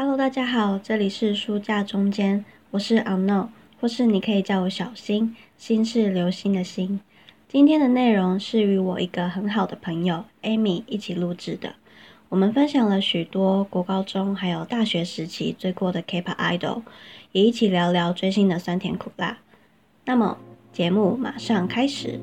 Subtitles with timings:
[0.00, 3.48] Hello，大家好，这里是书架中间，我是 Unknown，
[3.80, 7.00] 或是你可以叫我小新，新是流星的星。
[7.48, 11.74] 今天的内容是与我一个很好的朋友 Amy 一起录制的，
[12.28, 16.82] 我们分享了许多国高中还有大学时期追过的 K-pop idol，
[17.32, 19.38] 也一起聊聊追星的酸甜苦辣。
[20.04, 20.38] 那么
[20.72, 22.20] 节目马上开始。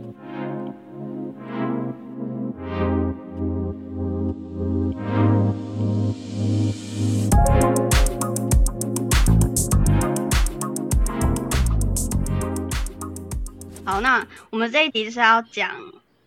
[13.95, 15.71] 好，那我们这一集是要讲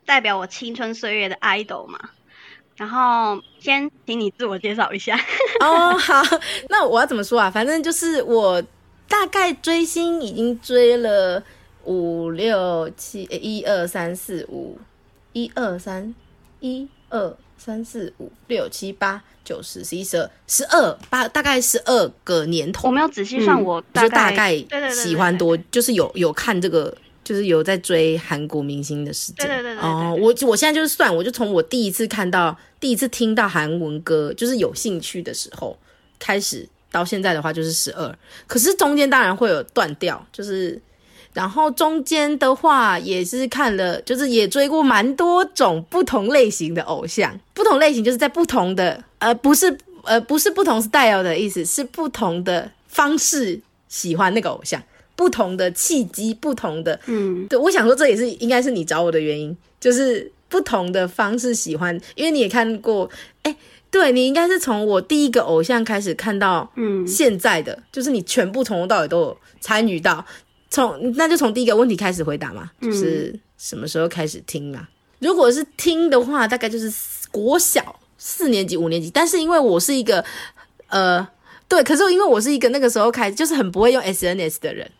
[0.06, 1.98] 代表我青春岁月的 idol 嘛？
[2.76, 5.14] 然后先请你自我介绍一下。
[5.60, 6.22] 哦，好，
[6.70, 7.50] 那我要怎么说啊？
[7.50, 8.62] 反正就是我
[9.06, 11.42] 大概追星已经追了
[11.84, 14.78] 五六七一二三四五
[15.34, 16.14] 一二三
[16.60, 22.88] 一二三四五六七八九十十一十二十二八，大概十二个年头。
[22.88, 24.56] 我没有仔细算，我就大概
[24.90, 26.96] 喜欢多，就是有有看这个。
[27.28, 35.78] 就是有在追韩国明星的时间，对对对哦，我我现在就是算，我就从我第一次看到、第一次听到韩文歌，就是有兴趣的时候
[36.18, 38.18] 开始，到现在的话就是十二。
[38.46, 40.80] 可是中间当然会有断掉，就是
[41.34, 54.82] 然后中间的话也是看了，就是也追过蛮多种不同类型的偶像，不同类型就是在不同的呃不是呃不是不同 style 的意思，是不同的方式喜欢那个偶像。
[55.18, 63.10] 不同的契机，不同的，嗯，对，我想说这也是应该是你找我的原因，就是不同的方式喜欢，因为你也看过，
[63.42, 63.56] 哎，
[63.90, 70.24] 对你应该是从我第一个偶像开始看到，嗯，现在的，就是你全部从头到尾都有参与到，
[70.70, 74.86] 从那就从第一个问题开始回答嘛，就是什么时候开始听嘛？
[75.18, 76.88] 如果是听的话，大概就是
[77.32, 80.24] 国小四年级、五年级，但是因为我是一个，
[80.90, 81.26] 呃。
[81.68, 84.90] 对，可是因为我是一个那个时候开就是很不会用 SNS 的人，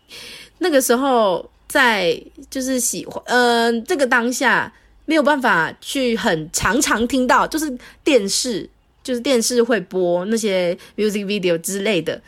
[0.59, 4.71] 那个时候在就是喜欢，嗯，这个当下
[5.05, 8.69] 没有办法去很常常听到，就是电视
[9.01, 12.21] 就是电视会播那些 music video 之类的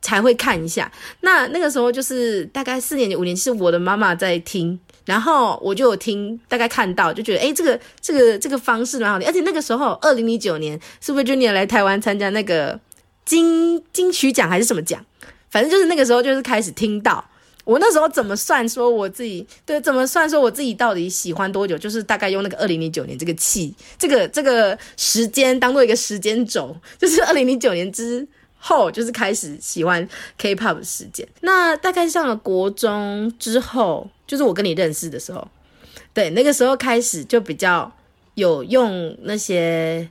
[0.00, 0.90] 才会看一下。
[1.20, 12.80] 那那个时候就是大概四年级五年级，是我的妈妈在听，然后我就有听，大概看到就觉得，哎，这个这个这个方式蛮好的，而且那个时候二零零九年是不是 Junior 来台湾参加那个？
[13.24, 15.04] 金金曲奖还是什么奖？
[15.50, 17.22] 反正就是那个时候，就是开始听到
[17.64, 28.26] 我那时候怎么算说我自己对怎么算说我自己到底喜欢多久，就是大概用那个二零零九年这个气这个这个时间当做一个时间轴， 就是二零零九年之
[28.58, 31.28] 后就是开始喜欢 K-pop 的时间。
[31.42, 35.46] 那大概上了国中之后，就是我跟你认识的时候，
[36.14, 37.92] 对那个时候开始就比较
[38.34, 40.08] 有用那些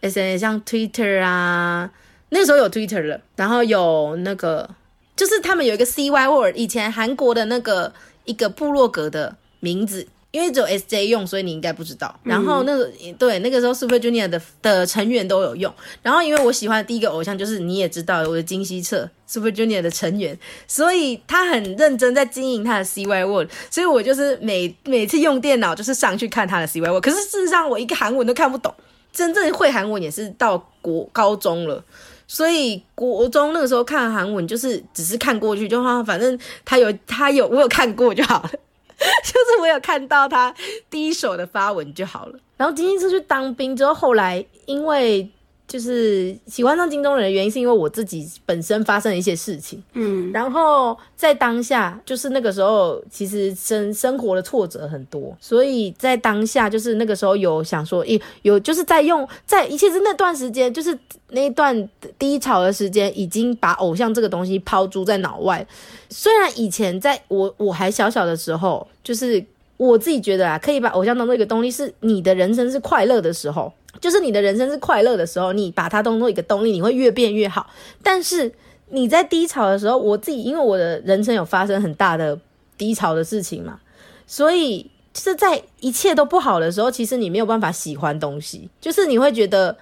[0.00, 1.90] S N 像 Twitter 啊。
[2.34, 4.68] 那时候有 Twitter 了，然后有那个，
[5.14, 7.92] 就是他们有一个 CY World，以前韩国的那个
[8.24, 12.18] 一个部落格的名字，因为只有 SJ 用，所以你应该不知道。
[12.24, 15.72] 然后那个对那个时候 Super Junior 的的成员都有用。
[16.02, 20.36] 然后因为我喜欢的第一个偶像就是你也知道我的金希澈 Super Junior 的成员，
[20.66, 27.04] 所以他很认真在经营他的 CY World，所以我就是每每次用电脑就是上去看他的 CY World。
[27.04, 28.74] 可是事实上我一个韩文都看不懂，
[29.12, 31.84] 真正会韩文也是到国高中了。
[32.26, 38.50] 所以国中那个时候看韩文，就是只是看过去，就哈，反正他有他有我有看过就好了，
[39.24, 40.54] 就是我有看到他
[40.88, 42.38] 第一手的发文就好了。
[42.56, 45.30] 然后金星车去当兵之后，后来因为。
[45.66, 60.96] 就是喜欢上金钟人的原因，是因为我自己本身发生了一些事情，嗯，然后在当下，就是那个时候，其实生生活的挫折很多，所以在当下，就是那个时候有想说，有有就是在用在，其实那段时间，就是
[61.30, 61.88] 那段
[62.18, 65.66] 低潮的时间，已经把偶像这个东西抛诸在脑外。
[66.10, 69.44] 虽然以前在我我还小小的时候，就是
[69.76, 73.72] 我自己觉得啊，可以把偶像当做一个动力，是你的人生是快乐的时候。
[74.00, 77.64] 就是你的人生是快乐的时候，你把它当做一个动力，你会越变越好。
[78.02, 78.52] 但是
[78.88, 82.36] 你在低潮的时候，我自己因为我的人生有发生很大的
[82.76, 83.78] 低潮的事情嘛，
[84.26, 89.76] 所以是在一切都不好的时候，其实你没有办法喜欢东西，就是你会觉得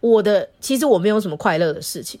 [0.00, 2.18] 我的其实我没有什么快乐的事情。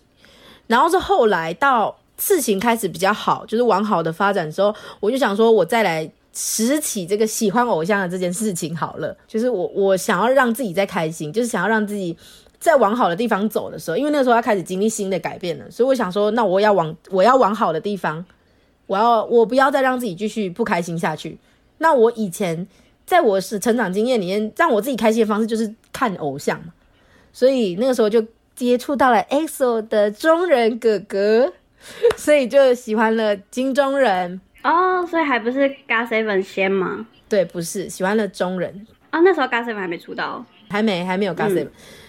[0.68, 6.08] 然后是后来到事情开始比较好，就是往好的发展的时候，我就想说，我再来。
[6.34, 12.16] 拾起这个喜欢偶像的这件事情好了，就是我我想要让自己再开心，就是想要让自己
[12.58, 18.24] 再往好的地方走的时候，因为那个时候要开始经历新的改变了，所以我想说，那我要往我要往好的地方，
[18.86, 21.38] 我要我不要再让自己继续不开心下去。
[21.78, 22.66] 那我以前
[23.06, 26.72] 在我是成长经验里面，让我自己开心的方式就是看偶像嘛，
[27.32, 28.24] 所以那个时候就
[28.56, 31.52] 接触到了 EXO 的中人哥哥，
[32.16, 34.40] 所以就喜欢了金钟人。
[34.64, 37.06] 哦，所以还不是 GOT7 先吗？
[37.28, 38.86] 对，不是喜欢了中人。
[39.12, 41.68] 哦，那时候 GOT7 还没出道，还没还没有 GOT7。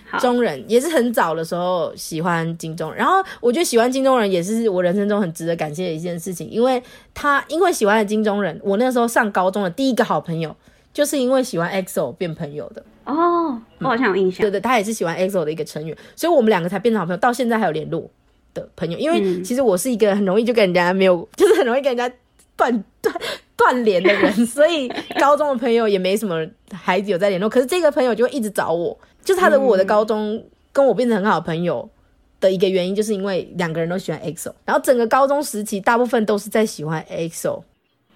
[0.09, 6.81] 好，中人也是很早的时候喜欢金钟人，然后我觉得喜欢金钟人也是我人生中很值得感谢的一件事情，因为
[7.13, 10.55] 他因为喜欢了金钟人，我那时候上高中的第一个好朋友，
[10.93, 12.83] 就是因为喜欢 EXO 变朋友的。
[13.03, 14.41] 哦，我好像有印象。
[14.41, 18.09] 对对，他也是喜欢 EXO 的一个成员，所以我们两个才变成好朋友，到现在还有联络
[18.53, 18.97] 的朋友。
[18.97, 22.15] 因为其实我是一个很容易就跟人家没有，就是很容易跟人家
[22.55, 23.15] 断断
[23.55, 27.49] 断联的人，所以高中的朋友也没什么孩子有在联络。
[27.49, 31.89] 可是这个朋友就会一直找我，就是他的我的高中跟我变成很好的朋友
[32.39, 37.63] 的一个原因，就是因为两个人都喜欢 EXO，然后整个高中时期大部分都是在喜欢 EXO。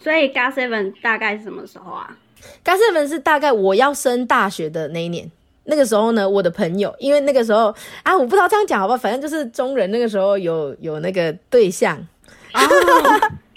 [0.02, 2.18] 所以 GOT7 大概是什么时候啊
[2.64, 5.30] ？GOT7 是大概我要升大学的那一年，
[5.66, 11.98] 那个时候呢，我的朋友，因为那个时候啊，我不知道这样讲好不好，反正就是中人那个时候有有那个对象，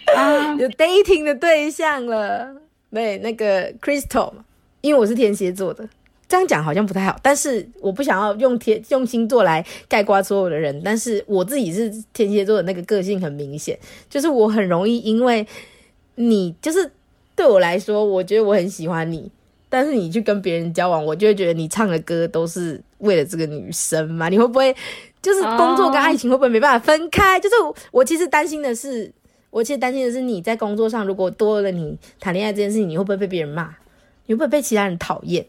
[0.07, 2.55] 啊，有 dating 的对象了，
[2.91, 4.45] 对，那个 Crystal 嘛，
[4.81, 5.89] 因为我是天蝎座的，
[6.29, 13.79] 这样讲好像不太好，但是我不想要用天用星座来概括所有的人，但是我自己是天蝎座的那个个性很明显，
[14.11, 15.47] 就是我很容易因为
[16.17, 16.91] 你就是
[17.35, 19.31] 对我来说，我觉得我很喜欢你，
[19.69, 24.75] 但是你去跟别人交往，我就会觉得你唱的歌都是为了这个女生嘛，你会不会
[25.23, 27.41] 就是工作跟爱情会不会没办法分开？
[27.41, 29.11] 就是我我其实担心的是。
[29.53, 33.69] 我其实担心的是，你在工作上如果多了你谈恋爱这件事情，你会不会被别人骂？
[34.25, 35.45] 你会不会被其他人讨厌？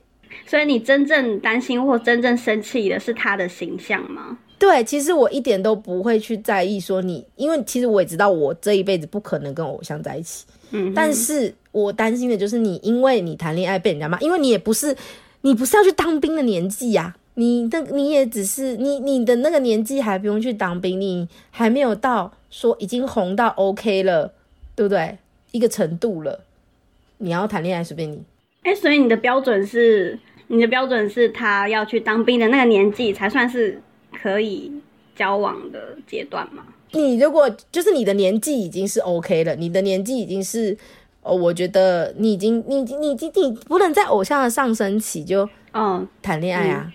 [0.46, 4.38] 所以你真正担心或真正生气的是他的形象吗？
[4.60, 10.46] 对，其实我一点都不会去在意说你，因为其实我也知道我这一辈子不可能跟偶像在一起。
[10.72, 14.94] 嗯，但是我担心的就是你，因为你谈恋爱被人家骂，因为你也不是
[15.42, 24.34] 你不是要去当兵的年纪呀、你的你也只是你你的那个年纪还不用去当兵，你还没有到说已经红到 OK 了，
[24.76, 25.18] 对不对？
[25.52, 26.42] 一个程度了，
[27.20, 28.22] 你要谈恋爱随便你。
[28.64, 33.82] 哎、所以你的标准是，你的标准是他要去当兵的那个年纪才算是
[34.12, 34.72] 可以
[35.16, 36.64] 交往的阶段吗？
[36.92, 40.78] 你如果就是你的年纪已经是 OK 了，你的年纪已经是，
[41.22, 46.92] 哦，我觉得你已经你你你你不能在偶像的上升期就嗯，谈恋爱啊，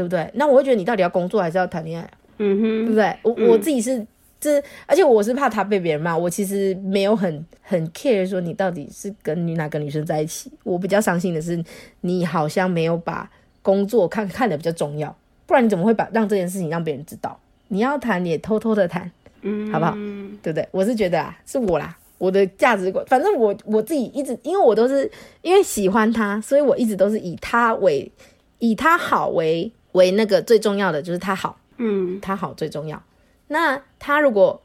[0.00, 0.30] 对不对？
[0.32, 3.16] 那我会觉得你到底要工作还是要谈恋爱啊、嗯哼，对不对？
[3.22, 4.06] 我、我自己是
[4.40, 10.50] 这，而且我是怕他被别人骂，我其实没有很很 care 说你到底是跟你哪个女生在一起。
[10.64, 11.62] 我比较伤心的是，
[12.00, 13.30] 你好像没有把
[13.60, 15.14] 工作看看的比较重要，
[15.44, 17.38] 不然你怎么会把让这件事情让别人知道？
[17.68, 19.10] 你要谈也偷偷的谈，
[19.42, 19.92] 嗯，好不好
[20.42, 20.66] 对不对？
[20.70, 25.10] 我是觉得啊，是我啦，我的价值观，反正我我自己一直，因为我都是
[25.42, 28.10] 因为喜欢他，所以我一直都是以他为
[28.58, 31.58] 以他好为为那个最重要的，就是他好。
[31.78, 33.02] 嗯，他好最重要。
[33.48, 34.60] 那他如果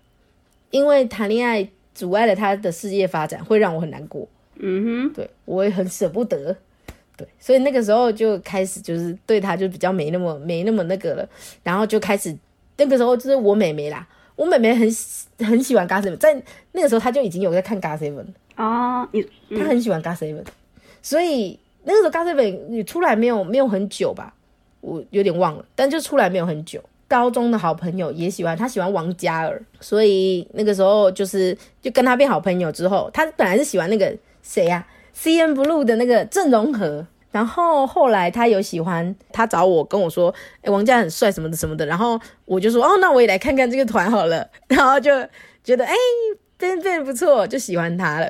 [0.71, 4.27] 因为谈恋爱阻碍了他的事业发展，会让我很难过。
[4.57, 6.55] 嗯哼，对我也很舍不得。
[7.17, 11.29] 对，所以那个时候就开始就是对他就比较没那么没那么那个了，
[11.63, 12.35] 然后就开始
[12.75, 14.05] 那个时候就是我妹妹啦，
[14.35, 16.43] 我妹妹很喜很喜欢 GOT7，在
[16.73, 18.25] 那个时候她就已经有在看 GOT7 了。
[18.57, 19.25] 哦，你
[19.57, 20.43] 他很喜欢 GOT7，、
[21.01, 24.33] 所以那个时候 GOT7 也出来没有没有很久吧，
[24.85, 26.79] 我有点忘了，但就出来没有很久。
[27.07, 34.11] 高中的好朋友也喜欢他，喜欢王嘉尔，所以那个时候就是就跟他变好朋友之后，他本来是喜欢那个
[34.41, 45.11] 谁呀、c n Blue 的那个郑容和，然后后来他有喜欢，他找我跟我说，哎、王嘉很帅什么的什么的，然后我就说，哦，那我也来看看这个团好了，然后就
[45.63, 45.93] 觉得哎。
[46.57, 48.27] 变变不错，就喜欢他了。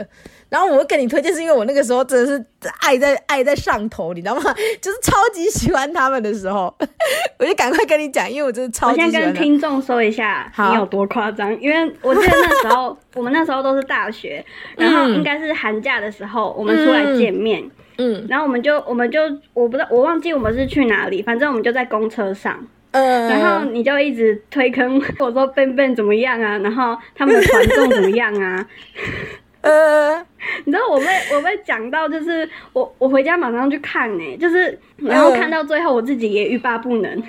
[0.48, 2.46] 然后我会跟你推荐，是因为我那个时候真的是
[2.82, 4.42] 爱在爱在上头，你知道吗？
[4.80, 6.74] 就是超级喜欢他们的时候，
[7.40, 9.44] 我就赶快跟你讲，因为我真的超我先跟级喜欢他们。
[9.44, 14.46] 听众说一下好你有多夸张，因为我记得那时候 我们那时候都是大学，
[14.78, 19.20] 然后应该是寒假的时候我们出来见面，嗯然后我们就我们就
[19.54, 22.66] 我不知道我忘记我们是去哪里，反正我们就在公车上，
[22.96, 28.66] 呃，然后你就一直推坑 我说 Ben Ben 怎么样啊，然后他们的团众怎么样啊，
[29.60, 30.16] 呃，
[30.64, 37.24] 你知道我被我被讲到，就是我我回家马上去看呢、就是然后看到最后我自己也欲罢不能。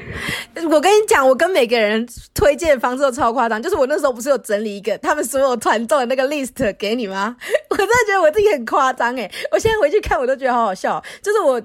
[0.70, 3.61] 我跟你讲，我跟每个人推荐的方式都超夸张。
[3.61, 7.37] 就是我那时候不是有整理一个他们所有团众的那个 list 给你吗？
[7.70, 9.28] 我真的觉得我自己很夸张哎！
[9.50, 11.02] 我现在回去看，我都觉得好好笑。
[11.23, 11.61] 就是我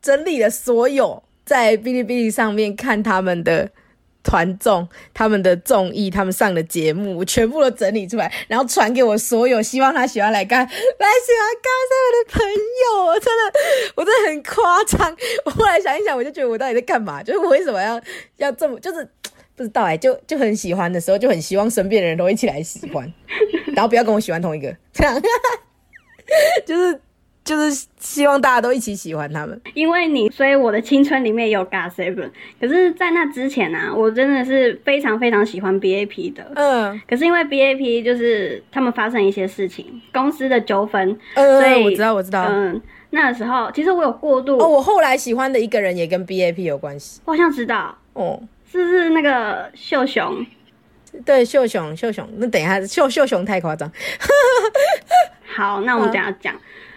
[0.00, 3.70] 整理了所有在哔哩哔哩上面看他们的
[4.22, 13.04] 团综他们的综艺，他们上的节目，我全部都整理出来，然后传给我所有希望他喜欢来看来喜欢干这个的朋友。
[13.04, 13.58] 我真的，
[13.96, 15.16] 我真的很夸张。
[15.44, 17.22] 我后来想一想，我就觉得我到底在干嘛？
[17.22, 18.00] 就是我为什么要
[18.38, 19.06] 要这么， 就是
[19.54, 23.12] 不知道哎、就就很喜欢的时候，就很希望身边的人都一起来喜欢，
[23.74, 25.22] 然后不要跟我喜欢同一个，这样
[26.64, 26.98] 就是
[27.44, 29.60] 就是希望大家都一起喜欢他们。
[29.74, 32.30] 因为你，所以我的青春里面也有 Seven。
[32.58, 36.50] 可是，在那之前呢、啊，我真的是非常非常喜欢 BAP 的。
[36.54, 42.46] 嗯可是因为 BAP 就是他们发生一些事情，公司的纠纷，嗯，所以我知道我知道。
[42.48, 47.20] 嗯，那时候其实我有过度，哦，我后来喜欢的一个人也跟 BAP 有关系。
[47.26, 50.44] 我好像知道哦，是不是那个秀雄？
[51.24, 53.90] 对，秀雄，秀雄，那等一下，秀秀雄太夸张。
[55.46, 56.54] 好，那我们等下讲。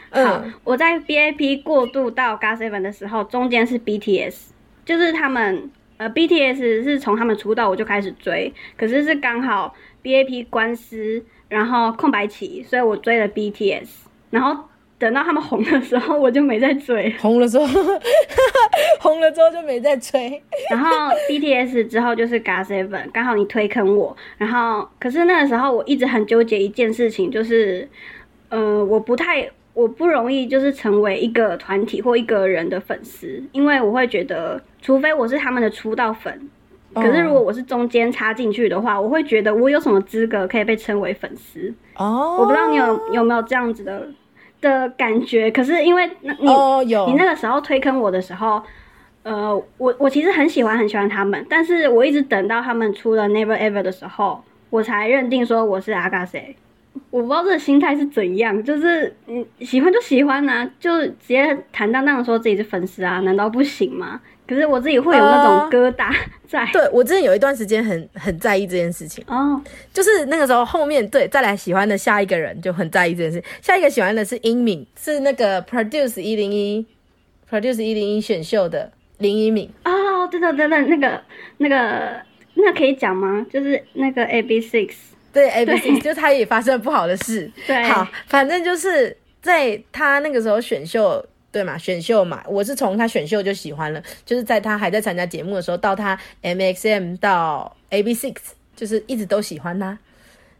[0.09, 4.35] 好嗯，我在 BAP 过渡到 GOT Seven 的时候，中间是 BTS，
[4.85, 9.73] 就是他们呃 BTS 是从他们出道我就开始追，可是是刚好
[10.03, 13.87] BAP 官司，然后空白期，所以我追了 BTS，
[14.29, 14.63] 然后
[14.97, 17.13] 等到他们红的时候，我就没再追。
[17.19, 17.65] 红了之后，
[18.99, 20.41] 红了之后就没再追。
[20.71, 20.89] 然后
[21.29, 27.87] BTS 之后就是 GOT Seven，刚好你推坑我，然后可是那个时候我一直很纠结一件事情，就是
[28.49, 36.49] 呃我不太我不容易就是成为一个团体或一个人的粉丝，因为我会觉得，除非我是他们的出道粉。
[36.95, 41.71] 可是如果我是中间插进去的话，我会觉得我有什么资格可以被称为粉丝？
[41.95, 44.07] 哦，我不知道你有有没有这样子的
[44.59, 45.51] 的感觉。
[45.51, 46.47] 可是因为那你、
[47.11, 48.59] 你那个时候推坑我的时候，
[49.21, 56.55] 呃，我我其实很喜欢很喜欢他们，但是我一直等到他们出了 Never Ever 的时候，我才认定说我是阿嘎谁。
[57.09, 64.19] 我不知道这个心态是怎样，就是嗯喜欢就喜欢呐、就直接坦荡荡的说自己是粉丝啊，难道不行吗？
[64.47, 66.09] 可是我自己会有那种疙瘩
[66.47, 66.65] 在。
[66.71, 69.61] 对我之前有一段时间很很在意这件事情，哦，
[69.93, 76.85] 就是那个时候后面对再来喜欢的下一个人就很在意这件事，下一个喜欢的是英敏，是那个 Produce 一零一
[77.49, 79.69] Produce 一零一选秀的林一敏。
[79.83, 81.21] 哦，对对对对，那个
[81.57, 82.21] 那个
[82.53, 83.45] 那可以讲吗？
[83.51, 84.93] 就是那个 A B Six，
[85.33, 87.51] 对 A B C， 就他也发生了不好的事。
[87.65, 91.77] 对好，反正就是在他那个时候选秀，对嘛？
[91.77, 98.35] 选秀嘛，我是从他选秀就喜欢了，就是在他还在参加节目的时候，到他 M X M 到 A B Six，
[98.75, 99.97] 就是一直都喜欢他。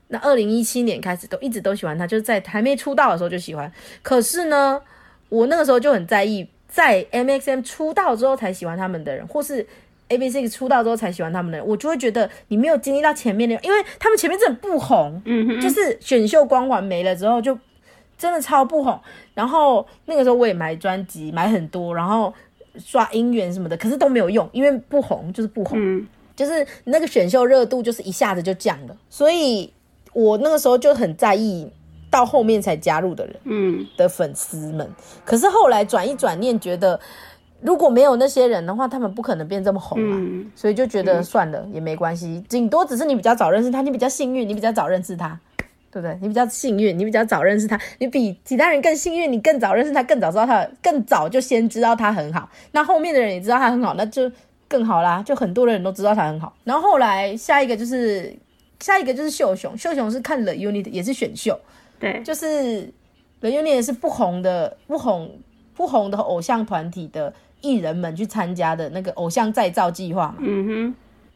[0.09, 3.69] 那二零一七年开始都一直都喜欢他，就是在还没出道的时候就喜欢。
[4.01, 4.81] 可是呢，
[5.27, 9.67] 我那个时候就很在意，在 M X M 出道之后才喜欢他们的人，或是
[10.09, 17.57] A B Six 出道之后才喜欢他们的人，我就会觉得你没有经历到前面的，因为他们前面真的不红，嗯，就是选秀光环没了之后，就
[18.17, 18.99] 真的超不红。
[19.33, 22.33] 然后那个时候我也买专辑，买很多，然后
[22.77, 28.95] 刷音源什么的，可是都没有用，因为不红就是不红，嗯就是那个选秀热度就是一下子就降了。
[29.09, 29.73] 所以
[30.13, 31.67] 我那个时候就很在意
[32.11, 34.87] 到后面才加入的人嗯的粉丝们。
[35.25, 36.99] 可是后来转一转念，觉得
[37.61, 40.15] 如果没有那些人的话，他们不可能变这么红啊。
[40.19, 45.39] 嗯所以就觉得算了、也没关系，顶多只是你比较早认识他，你比较幸运，你比较早认识他，
[45.91, 46.17] 对不对？
[46.21, 52.49] 你比较幸运，你比较早认识他，你比其他人更幸运，你更早认识他，更早知道他，更早就先知道他很好。
[52.71, 54.31] 那后面的人也知道他很好，那就
[54.67, 56.53] 更好啦，就很多的人都知道他很好。
[56.63, 58.35] 然后后来下一个就是
[58.79, 61.59] 下一个就是秀雄，秀雄是看了 Unit 也是选秀，
[61.99, 62.93] 对，就是
[63.39, 65.39] The Unit 是不红的不红
[65.73, 70.37] 不红的偶像团体的艺人们去参加的那个偶像再造计划嘛。
[70.39, 70.95] 嗯哼，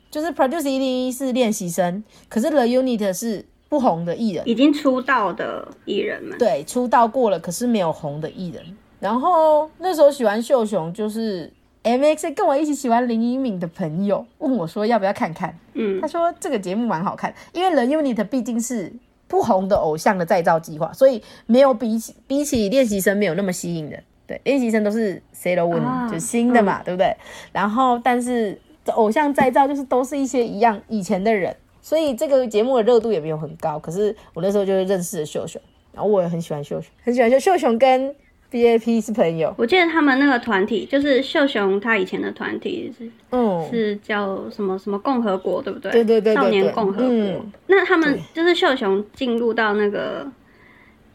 [0.09, 8.63] 就是 Produce 一零一是练习生，可是 The Unit 是不红的艺人，已经出道的艺人们，对，出道过了，可是没有红的艺人。
[8.99, 11.51] 然后那时候喜欢秀雄，就是
[11.83, 18.93] M X 跟我一起喜欢林依敏的朋友问我说要不要看看，嗯他说这个节目蛮好看，因为 The Unit 毕竟是
[19.27, 24.03] 不红的偶像的再造计划，所以没有比起比起练习生没有那么吸引人。
[24.31, 27.13] 对，练习生都是 C 罗 Win，、啊就新的嘛，对不对？
[27.51, 28.57] 然后但是
[28.93, 33.77] 偶像再造就是都是一些一样以前的人，所以这个节目的热度也没有很高。
[33.77, 35.61] 可是我那时候就认识了秀雄，
[35.91, 38.15] 然后我也很喜欢秀秀，很喜欢秀秀雄跟
[38.49, 45.91] BAP 是朋友，我记得他们那个团体就是秀雄他以前的团体是嗯，是叫什么什么共和国，对不对？
[45.91, 47.07] 对对对对少年共和国。
[47.07, 50.25] 嗯那他们就是秀雄进入到那个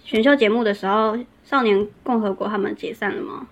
[0.07, 3.45] 选秀节目的时候，少年共和国他们解散了吗？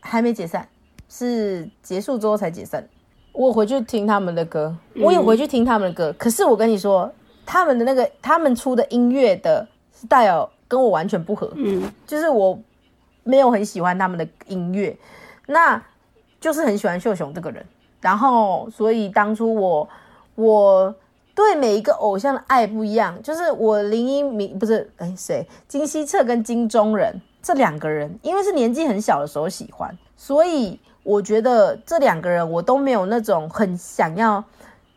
[0.00, 0.68] 还没解散，
[1.08, 2.84] 是结束之后才解散。
[3.30, 6.12] 我回去听他们的歌，我也回去听他们的歌。
[6.18, 7.08] 可是我跟你说，
[7.46, 12.58] 他们的那个他们出的音乐的 style 跟我完全不合，嗯就是我
[13.22, 14.96] 没有很喜欢他们的音乐，
[15.46, 15.80] 那
[16.40, 17.64] 就是很喜欢秀雄这个人。
[18.00, 19.88] 然后所以当初我
[20.34, 20.92] 我
[21.36, 25.46] 对每一个偶像的爱不一样，就是我林一鸣不是哎谁？
[25.68, 34.42] 金希澈跟金钟仁这两个人，因为是年纪很小的时候喜欢，所以我觉得这两个人我都没有那种很想要，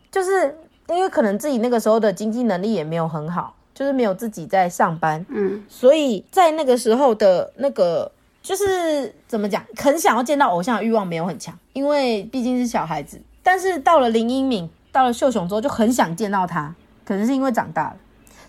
[0.09, 8.09] 就是因为可能自己那个时候的经济能力也没有很好，就是没有自己在上班，嗯，所以在那个时候的那个
[8.41, 13.19] 就是怎么讲，很想要见到偶像的欲望没有很强，因为毕竟是小孩子。
[13.43, 16.73] 但是到了林英敏，到了秀雄之后，就很想见到他，
[17.05, 17.97] 可能是因为长大了。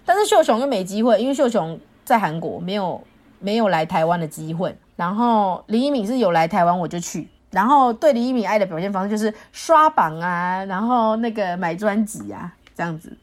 [0.04, 3.02] 但是秀雄又没机会，因为秀雄在韩国没有
[3.38, 4.76] 没有来台湾的机会。
[4.96, 7.28] 然后林一敏是有来台湾，我就去。
[7.50, 13.16] 然后对林一敏爱的表现方式就是刷榜啊，然后那个买专辑啊这样子。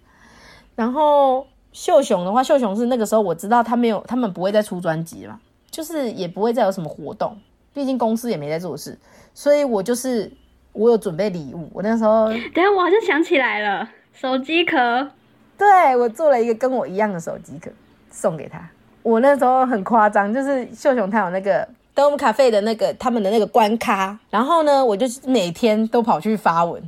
[0.75, 7.37] 然后秀雄的话，秀雄是那个时候我知道他没有，他们不会再出专辑了，就是也不会再有什么活动，
[7.73, 8.97] 毕竟公司也没在做事，
[9.33, 10.31] 所以我就是
[10.77, 15.09] 我有准备礼物，我那时候等下我好像想起来了，手机壳。
[15.57, 17.71] 对我做了一个跟我一样的手机壳
[18.11, 18.59] 送给他。
[19.01, 26.79] 我那时候很夸张，就是秀雄他有那个 Dome Cafe 的那个他们的那个关卡，然后呢，我就每天都跑去发文，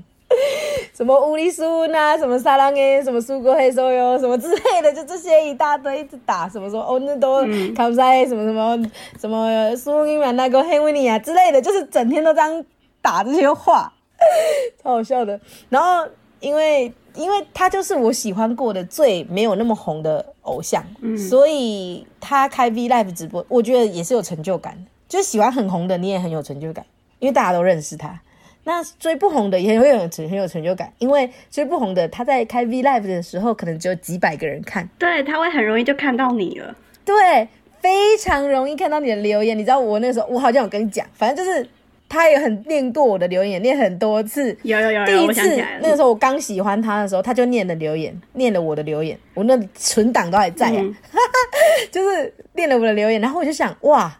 [0.94, 7.42] 什么乌力苏呐，什么沙朗诶，什么苏国黑手哟，什么之类的，就这些一大堆一直打，什么说哦那都
[7.74, 12.64] 卡姆塞，什么什么什么苏英曼那个黑维尼啊之类的，就是整天都这样
[13.02, 13.94] 打这些话，
[14.84, 15.40] 超好笑的。
[15.70, 16.08] 然后
[16.40, 20.84] 因为因为他就是我喜欢过的最没有那么红的偶像，
[21.30, 24.90] 所以他开 V Live 直播，我觉得也是有成就感的。
[25.08, 26.86] 就是喜欢很红的，你也很有成就感，
[27.18, 28.22] 因为大家都认识他。
[28.66, 36.76] 那追不红的也会有成很有成就感，因为追不红的他在开 V Live 的时候，可能只有几百个人看，对，他会很容易就看到你了。
[37.04, 37.48] 对，
[37.80, 39.58] 非常容易看到你的留言。
[39.58, 41.68] 你知道我那时候，我好像有跟你讲，反正就是
[42.10, 44.58] 他也很念过我的留言，念很多次。
[44.64, 45.64] 有有有有，第一次。
[45.82, 50.96] 那个时候我刚喜欢他的时候，他就念了留言，念了我的留言，我那存档都还在啊，嗯。
[51.92, 54.20] 就是念了我的留言，然后我就想，哇，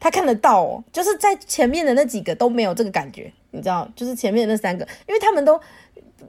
[0.00, 5.60] 他看得到哦，就是在前面的那几个都没有这个感觉，你知道，就是前面的那三个，因为他们都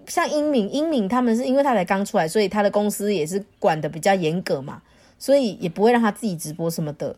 [0.07, 4.81] 像英敏，英敏他们是因为他才刚出来，所以他的公司也是管的比较严格嘛，
[5.17, 7.15] 所以也不会让他自己直播什么的，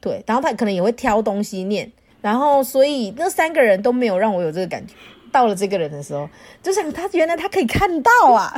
[0.00, 4.94] 对，然后他可能也会挑东西念，然后所以那三个人都没有让我有这个感觉。
[5.30, 6.26] 到了这个人的时候，
[6.62, 8.50] 就想他原来他可以看到啊，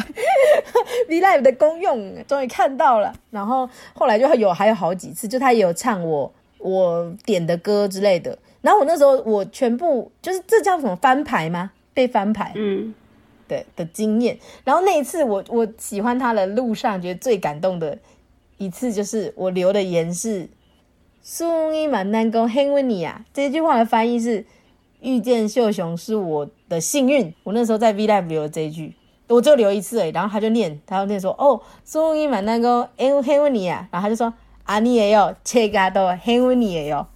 [1.11, 3.13] V Live 的功用终于看到了。
[3.33, 8.39] 然后后来就有还有好几次，就他也有唱我我点的歌之类的。
[8.63, 11.73] 然后我那时候我全部就是这叫什么翻牌吗？
[11.93, 12.95] 被翻牌，嗯，
[13.49, 14.39] 对的经验。
[14.63, 17.99] 然后那一次我我喜欢他的路上，觉得最感动的
[18.59, 20.49] 一次就是我留的言是
[21.23, 24.45] “苏伊满南宫黑温尼啊”这句话的翻译是
[25.01, 27.33] “遇见秀雄是我的幸运”。
[27.45, 28.95] 我那时候在 V Live 留了这一句，
[29.29, 30.11] 我就留一次而已。
[30.11, 34.33] 然后他就念，他就念说：“哦，苏伊满南宫黑黑温尼啊。”然后他就说
[34.65, 37.07] ：“啊，你也有切嘎多黑温尼也有。”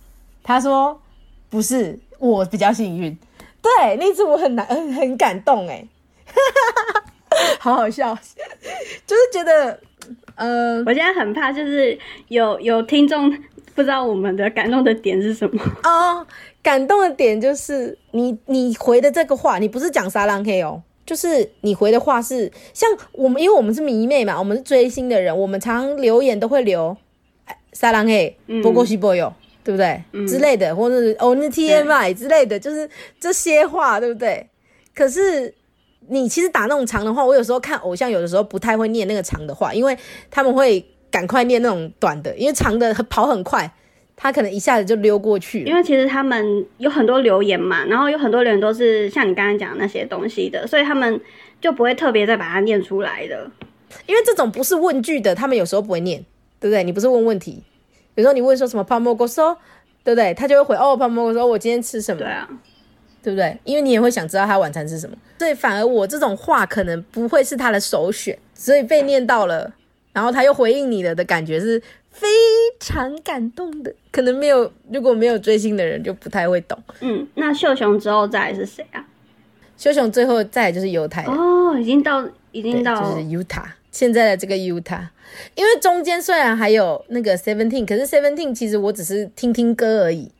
[0.42, 1.00] 他说
[1.48, 3.16] ：“不是，我比较幸运。”
[3.62, 5.82] 对，那次我很难很很感动哎，
[7.58, 8.14] 好好笑，
[9.06, 9.80] 就是觉得，
[10.34, 13.32] 呃，我现在很怕，就是有有听众
[13.74, 15.62] 不知道我们的感动的点是什么。
[15.82, 16.26] 哦，
[16.62, 26.96] 感动的点就是你你回的这个话，你不是讲沙浪 K 哦，就是你回的话是像我们，因为我们是迷妹嘛，我们是追星的人，我们常留言都会留
[27.44, 29.32] 哎沙浪 K 波波西波哟。
[29.64, 29.98] 对不对？
[30.28, 32.86] 之类的，或者是哦那 TMI 之类的，就是
[33.18, 34.46] 这些话，对不对？
[34.94, 35.54] 可是
[36.10, 39.96] 你其实打那种长的话，我有时候看偶像，有的时候不太会念那个长的话，因为
[40.30, 40.84] 他们会
[41.14, 43.70] 赶快念那种短的，因为长的跑很快，
[44.16, 45.70] 他可能一下子就溜过去了。
[45.70, 51.20] 因为其实他们有很多留言嘛，然后有很多留言都是像你刚刚讲的那些东西的，所以他们
[51.60, 53.48] 就不会特别再把它念出来的。
[54.06, 56.18] 因为这种不是问句的，他们有时候不会念，
[56.58, 56.82] 对不对？
[56.82, 57.62] 你不是问问题。
[58.16, 59.56] 比如说你问说什么泡沫锅说，
[60.02, 60.34] 对不对？
[60.34, 62.18] 他就会回哦泡沫锅说，我今天吃什么？
[62.18, 62.48] 对啊，
[63.22, 63.56] 对不对？
[63.62, 69.72] 因为你也会想知道他晚餐吃什么，所以反而我这种话可能不会是他的首选，所以被念到了，
[70.14, 71.78] 然后他又回应你了的感觉是
[72.10, 72.26] 非
[72.80, 73.92] 常感动的。
[74.10, 76.78] 可能没有如果没有追星的人就不太会懂。
[77.00, 79.04] 嗯，那秀雄之后再来是谁啊？
[79.76, 85.08] 秀雄最后再来就是犹太哦，已经到已经到就是 Utah 现在的这个 Utah。
[85.56, 90.30] 因为中间虽然还有那个 Seventeen，可是 Seventeen 其实我只是听听歌而已，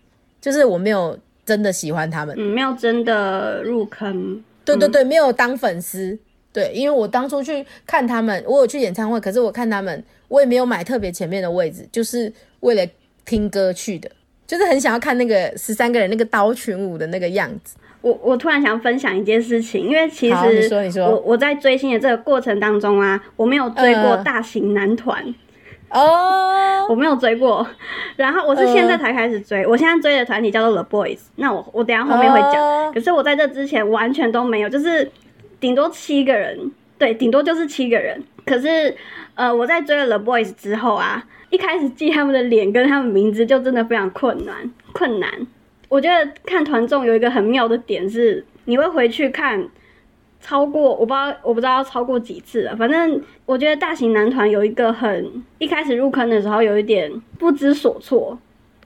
[0.41, 4.41] 就是我没有真的喜欢他们，嗯，没有真的入坑。
[4.65, 6.17] 对对对，没有当粉丝。
[6.55, 12.87] 对，因为我当初去看他们，我有去演唱会，可是我看他们，我也没有买特别前面的位置，就是为了
[13.27, 14.09] 听歌去的，
[14.47, 17.77] 就是很想要看那个十三个人那个刀群舞的那个样子。
[18.03, 21.09] 我我突然想分享一件事情，因为其实你实说你说。
[21.09, 24.23] 我我在追星的这个过程当中啊，我没有追过嗯。
[24.23, 25.35] 大型男团，
[25.88, 27.67] 哦， 我没有追过，
[28.17, 28.88] 然后我是现嗯。
[28.88, 32.93] 在才开始追，我现在追的团体叫做 The Boys，那我我等下后面会讲，哦。
[32.95, 35.11] 可是我在这之前完全都没有，就是
[35.64, 38.22] 顶多七个人，对，顶多就是七个人。
[38.44, 38.94] 可是
[39.35, 45.31] 呃，我在追了 The Boys 之后啊，一开始记他们的脸跟他们名字就真的非常困难，困难。
[45.88, 49.66] 我觉得看团综有一个很妙的点是，你会回去看
[50.38, 58.38] 超过我不知道我不知道要超过几次了，反正我觉得大型男团有一个很一开始入坑的时候有一点不知所措，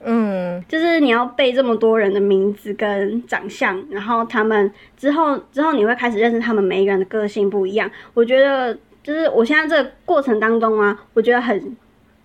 [0.04, 7.90] 嗯，就是你要背这么多人的名字跟长相，然后他们之后之后你会开始认识他们每一个人的个性不一样。
[8.14, 11.76] 我觉得就是我现在这个过程当中啊，我觉得很，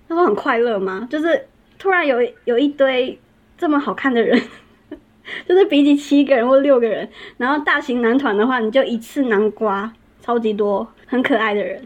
[0.08, 1.08] 他说很快乐吗？
[1.10, 3.20] 就是突然有有一堆
[3.58, 4.42] 这么好看的人。
[5.48, 7.08] 就是比起七个人或六个人，
[7.38, 9.90] 然后大型男团的话，你就一次南瓜，
[10.22, 11.82] 超级多很可爱的人。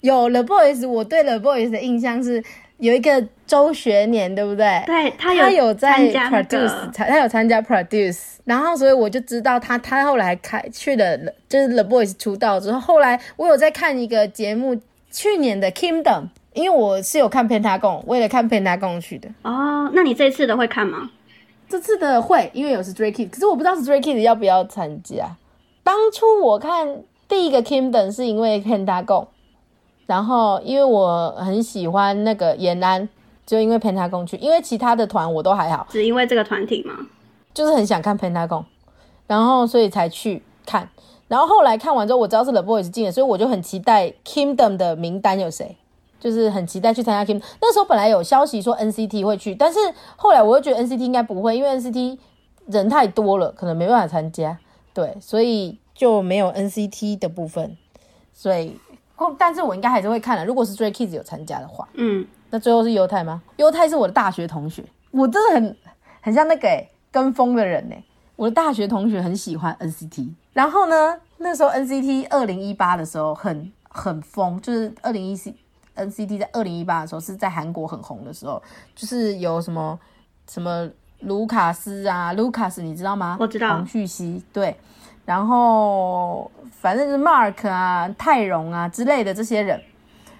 [0.00, 2.42] 有 The Boys，我对 The Boys 的印象是
[2.80, 4.82] 有一个周学年，对不对？
[4.86, 11.16] 对他有他有在参加 produce，他有参加 produce，然后所以我就知道他他后来开去了，
[11.48, 14.74] 就是 The Boys 出道之后，后来我有在看一个节目，
[15.10, 19.28] 去年的 Kingdom，因为我是有看 Pentagon，为了看 Pentagon 去的。
[19.42, 21.10] 哦，那你这次的会看吗？
[21.68, 25.36] 这次的会，因为有 Stray Kids，可是我不知道 Stray Kids 要不要参加。
[25.84, 29.26] 当初我看第一个 Kingdom 是因为 Pentagon，
[30.10, 33.08] 然后因为我很喜欢那个延安，
[33.46, 36.92] 就因为 Pentagon 去，因为其他的团我都还好，只因为这个团体吗？
[37.54, 38.64] 就是很想看 Pentagon，
[39.28, 40.88] 然后所以才去看。
[41.28, 45.76] 然后后来看完之后，我知道是 The Boys 进了，所以我就很期待 Kingdom 的名单有谁，
[46.18, 47.44] 就是很期待去参加 Kingdom。
[47.60, 49.78] 那时候本来有消息说 NCT 会去，但是
[50.16, 52.18] 后来我又觉得 NCT 应该不会，因为 NCT
[52.66, 54.58] 人太多了，可能没办法参加。
[54.92, 57.76] 对，所以就没有 NCT 的部分。
[58.32, 58.76] 所以
[59.20, 60.44] 后，但是我应该还是会看的。
[60.44, 63.42] 如果是 Stray Kids 有参加的话，嗯，那最后是犹太吗？
[63.56, 65.76] 犹太是我的大学同学，我真的很
[66.20, 67.94] 很像那个、欸、跟风的人呢、
[68.36, 75.52] 我的大学同学很喜欢 NCT，然后呢，那时候 NCT 二零一八的时候很很疯，就是二零一四
[75.96, 78.62] NCT 在二零一八的时候是在韩国很红的时候，
[78.94, 79.98] 就是有什么
[80.48, 80.88] 什么
[81.20, 83.36] 卢卡斯啊，卢卡斯你知道吗？
[83.38, 84.74] 我知道黄旭熙对，
[85.26, 86.50] 然后
[86.80, 89.80] 反正就是 Mark 啊、泰荣啊之类的这些人，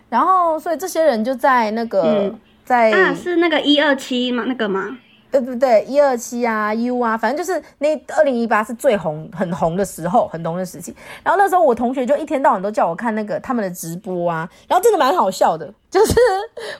[0.09, 4.45] 然后所以这些人就在那个、嗯在啊，是那个一二七吗？
[4.47, 4.97] 那个吗？
[5.31, 10.95] 对对对，一二七啊，U 啊，反正就是那二零一八是最红、很红的时候，很红的时期。
[11.23, 16.15] 然后那时候我同学就一天到晚都叫我看那个他们的直播啊，然后真的蛮好笑的，就是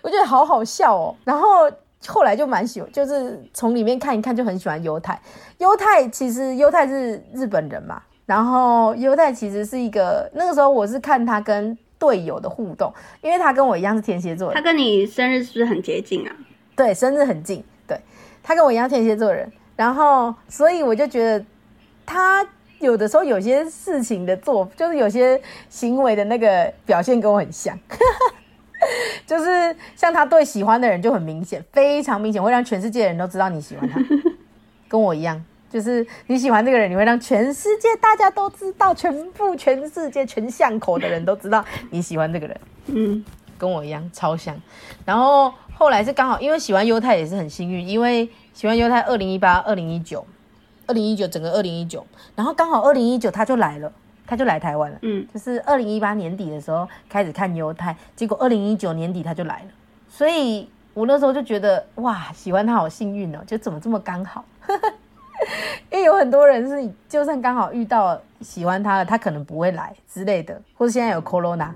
[0.03, 1.15] 我觉得好好笑哦。
[1.25, 1.71] 然后
[2.07, 5.21] 后来就蛮喜欢，就是从里面看一看就很喜欢犹太。
[5.59, 16.33] 犹太其实犹太是日本人嘛，然后优待其实是一个那个时候我是看他跟队友的互动，因为他跟我一样是天蝎座的他跟你生日是不是很接近啊？
[16.77, 18.01] 对，生日很近，对
[18.41, 21.45] 他跟我一样天蝎座人，然后所以我就觉得
[22.07, 22.47] 他
[22.79, 27.77] 有的时候有些事情的做，就是有些行为的那个表现跟我很像，
[29.27, 34.01] 就是像他对喜欢的人就很明显，非常明显，会让全世界的人都知道你喜欢他，
[34.87, 35.45] 跟我一样。
[35.71, 42.61] 就是你喜欢这个人，你会让全世界大家都知道，全部全世界全巷口的人都知道你喜欢这个人。
[42.87, 43.25] 嗯，
[43.57, 44.61] 跟我一样超像。
[45.05, 50.27] 然后后来是刚好因为喜欢犹太也是很幸运，因为喜欢犹太二零一八、二零一九、
[50.89, 52.05] 二零一九整个二零一九，
[52.35, 53.93] 然后刚好二零一九他就来了，
[54.27, 54.99] 他就来台湾了。
[55.03, 59.69] 嗯，就是二零一八年底的时候开始看犹太，结果二零一九年底他就来了，
[60.09, 64.45] 所以我那时候就觉得哇，喜欢他好幸运哦，就怎么这么刚好。
[65.91, 71.71] 因为有很多人是，就算刚好遇到喜欢他了，他可能不会来之类的，或者现在有 corona，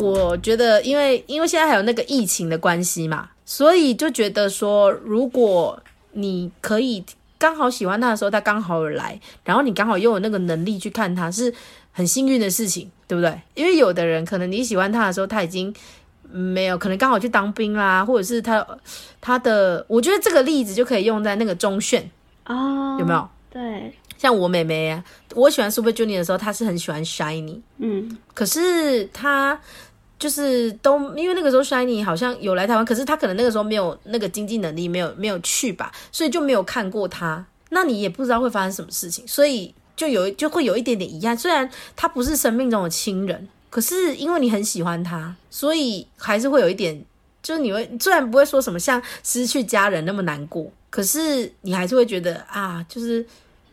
[0.00, 5.80] 我觉得，因为因为现在还有那个疫情的关系嘛，所以就觉得说，如果
[6.12, 7.04] 你可以
[7.38, 11.52] 刚好喜欢他的时候，他刚好有来，然后你刚好又有那个能力去看他，是
[11.92, 13.40] 很幸运的事情，对不对？
[13.54, 15.72] 因为有的人可能你喜欢他的时候，他已经
[16.30, 18.66] 没有，可能刚好去当兵啦，或者是他
[19.20, 22.10] 他的，我觉得这个例子就可以用在那个中炫，
[22.46, 23.28] 哦，有没有？
[23.50, 25.02] 对，像我妹妹啊，
[25.34, 29.58] 我喜欢 Super Junior 的时候，她是很喜欢 Shiny，嗯，可是他
[30.18, 37.46] 就是都因为那个时候 Shiny 好像有来台湾，可是他可能那个时候没有那个经济能力，没有没有去吧，所以就没有看过他。
[37.70, 41.36] 那你也不知道会发生什么事情，所以就有就会有一点点遗憾。
[41.36, 47.04] 虽然他不是生命中的亲人，可是因为你很喜欢他，所以还是会有一点，
[47.42, 53.24] 就是你会虽然不会说什么像失去家人那么难过，可是你还是会觉得啊，就是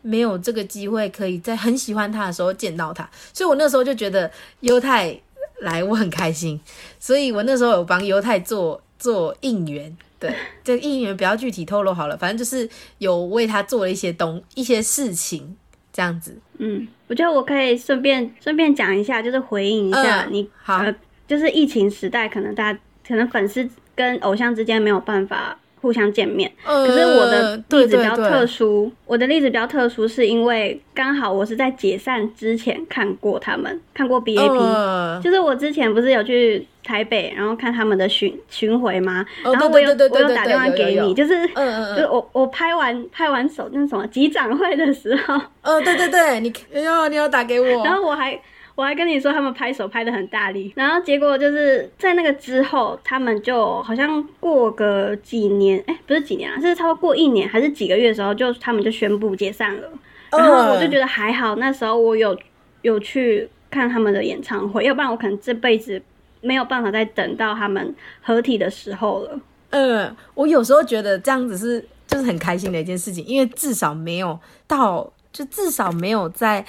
[0.02, 3.08] 没有这个机会可以在很喜欢他的时候见到他。
[3.32, 4.30] 所以我那时候就觉得
[4.60, 5.18] 犹太
[5.60, 6.60] 来我很开心，
[6.98, 9.96] 所以我那时候有帮犹太做做应援。
[10.18, 15.56] 对， 这应援不要具体透露好了，反正就是有为他做了一些东一些事情，
[15.92, 16.38] 这样子。
[16.58, 20.94] 嗯，我觉得我可以顺便顺便讲一下，就是回应一下嗯你，好呃，
[21.28, 26.50] 就是疫情时代，可能大家可能粉丝跟偶像之间没有办法互相见面。
[26.64, 39.24] 可可是我的例子比较特殊，我的例子比较特殊，是因为刚好我是在解散之前看过他们，看过 BAP，、呃就是我之前不是有去台北，然后看他们的巡巡回吗？
[39.44, 48.38] 哦然后我有对对对对我有打电话给你，就是嗯就是我我拍完拍完手那什么集展会的时候，呃，对对对，你哎呦，你有打给我， 然后我还
[48.76, 59.90] 我还跟你说他们拍手拍的很大力，然后结果就是在那个之后，他们就好像过个几年，哎、不是几年啊，是差不多过一年还是几个月的时候，就他们就宣布解散了。
[60.30, 62.38] 然后我就觉，得还好，那时候我有
[62.82, 66.02] 有去看他们的演唱会，要不然我可能这辈子
[66.42, 69.40] 没有办法再等到他们合体的时候了。
[69.70, 76.64] 嗯，我有时候觉得这样子是就是很开心的一件事情，因为至少没有到，就至少没有在，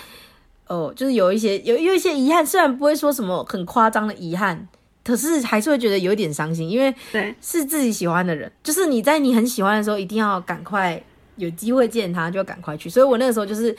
[0.68, 4.68] 呃，就是有一些有有一些遗憾，虽然不会说什么很夸张的遗憾。
[5.04, 11.02] 可是还是会觉得有一点伤心，因为对，是自己喜欢的人，就是你在你很喜欢的时候，一定要赶快
[11.38, 12.90] 有机会见他，就赶快去。
[12.90, 13.74] 所以我那个时候就是，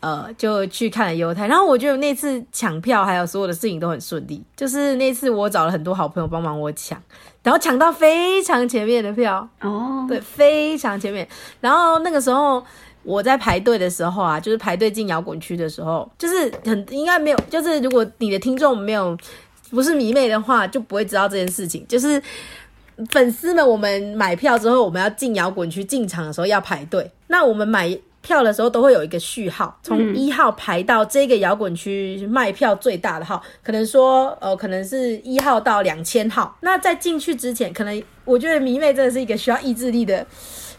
[0.00, 1.46] 呃，就去看了犹太。
[1.46, 7.00] 然后我觉得那次抢票还有所有的事情都很顺利，就是那次我找了很多好朋友帮忙我抢，
[7.44, 11.28] 然后抢到非常前面的票，哦，对，非常前面。
[11.60, 12.60] 然后那个时候
[13.06, 19.16] 我在排队的时候啊，就是排队进摇滚区的时候，就是很应该没有，就是如果你的听众没有
[19.70, 21.86] 不是迷妹的话，就不会知道这件事情。
[21.88, 22.20] 就是
[23.10, 27.10] 粉丝们，我们买票之后，我们要进摇滚区进场的时候要排队。
[27.28, 36.56] 那我们买票的时候都会有一个序号，从一号排到这个摇滚区卖票最大的号，可能说呃，可能是一号到两千号。
[36.60, 40.26] 那在进去之前，可能我觉得迷妹真的是一个需要意志力的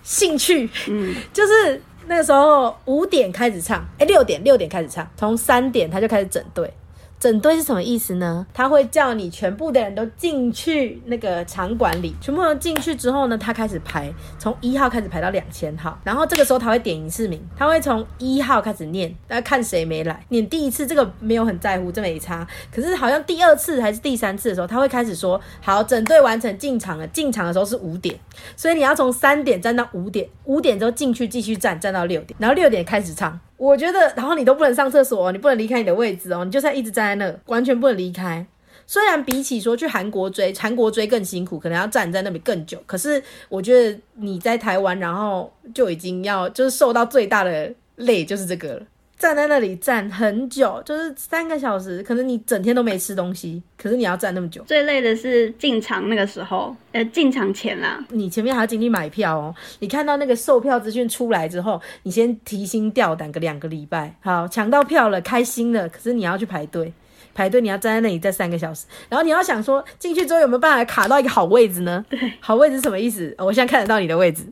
[0.04, 6.74] 兴趣，嗯， 就是那个时候五点开始唱，哎，六点六点开始唱，从三点他就开始整队。
[7.20, 8.46] 整队是什么意思呢？
[8.54, 20.24] 他会叫你全部的人都进去那个场馆里，全部人进去之后呢，他开始排，从一号开始排到两千号，然后这个时候他会点一次名，他会从一号开始念，大家看谁没来。
[20.30, 22.48] 念第一次这个没有很在乎，这没差。
[22.72, 28.18] 可是好像第二次还是第三次的时候，他会开始说，好，整队完成进场了，进场的时候是五点，
[28.56, 33.40] 所以你要从三点站到五点，五点之后进去继续站，站到六点，然后六点开始唱。
[33.58, 38.46] 我觉得，然后你都不能上厕所，你不能离开你的位置哦，你就是要一直站在那，完全不能离开。
[38.86, 42.82] 虽然比起说去韩国追，韩国追更辛苦，可能要站在那里更久。
[42.86, 48.82] 可是我觉得你在台湾，然后就已经要就是受到最大的累就是这个了。
[49.18, 54.62] 站在那里站很久，就是三个小时，可能你整天都没吃东西，可是你要站那么久。
[54.68, 59.56] 最累的是进场那个时候，呃，进场前啦，你前面还要经历买票哦。
[59.80, 65.90] 你看到那个售票资讯出来之后，你先提心吊胆个两个礼拜，好抢到票了，开心了。
[65.90, 66.94] 可是你要去排队，
[67.34, 72.06] 排队你要站在那里站三个小时，然后你要想说进去之后有没有办法卡到一个好位置呢？
[72.08, 73.34] 对，好位置是什么意思？
[73.40, 74.46] 哦我现在看得到你的位置。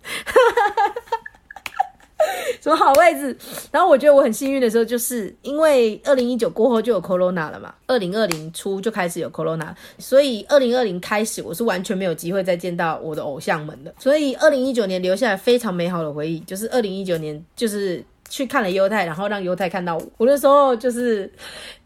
[2.62, 3.38] 什么好位置？
[3.72, 13.94] 然后我觉得我很幸运的时候，就是因为二零一九过后就有 corona 了嘛，二零二零初就开始有 corona，所以二零二零开始我是完全没有机会再见到我的偶像们的。
[14.00, 20.04] 所以二零一九年留下来非常美好的回忆，就是二零一九年就是去看了犹太，然后让犹太看到我。
[20.18, 21.32] 我那时候就是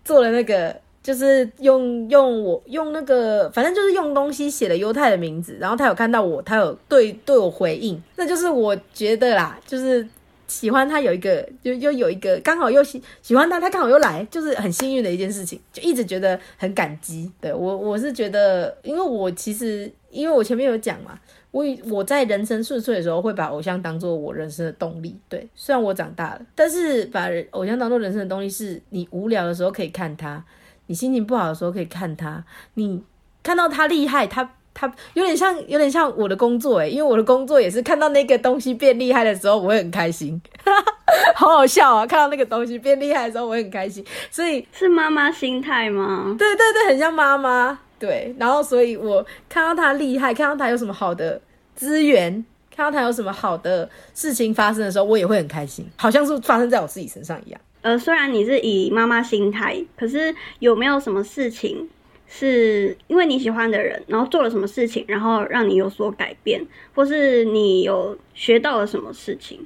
[0.04, 0.76] 做了那个。
[1.02, 10.06] 就是用用我用那个，反正就是用东西写了犹太的名字，然后他有看到我，他有对对我回应，那就是我觉得啦，就是
[10.50, 17.32] 喜欢他有一个，就又有一个刚好又喜喜欢他，他刚好又来，就是很幸运的一件事情，就一直觉得很感激。
[17.40, 21.18] 对我我是觉得，因为我其实因为我前面有讲嘛，
[21.52, 25.16] 我我在人生顺遂的时候会把偶像当做我人生的动力。
[25.30, 30.44] 对，虽然我长大了，但是把偶像当做人生的动力，是你无聊的时候可以看他，
[30.88, 33.02] 你心情不好的时候可以看他，你
[33.44, 34.56] 看到他厉害，他。
[34.80, 40.42] 他有点像，有点像我的工作诶，因为我的工作也是看到那个东西变厉害的时候，我会很开心，
[41.36, 42.08] 好好笑啊！
[42.08, 46.34] 看到那个东西变厉害的时候，我会很开心，所以是妈妈心态吗？
[46.40, 47.78] 对对对，很像妈妈。
[48.00, 51.42] 对，然后所以我看到他厉害，看到他有什么好的
[51.76, 57.60] 资源，看到他有什么好的事情发生的时候，我也会很开心，好像是发生在我自己身上一样。
[57.82, 61.90] 呃，虽然你是以妈妈心态，可是有没有什么事情
[62.30, 69.60] 是因为你喜欢的人，然后做了什么事情，然后让你有所改变，或是你有学到了什么事情？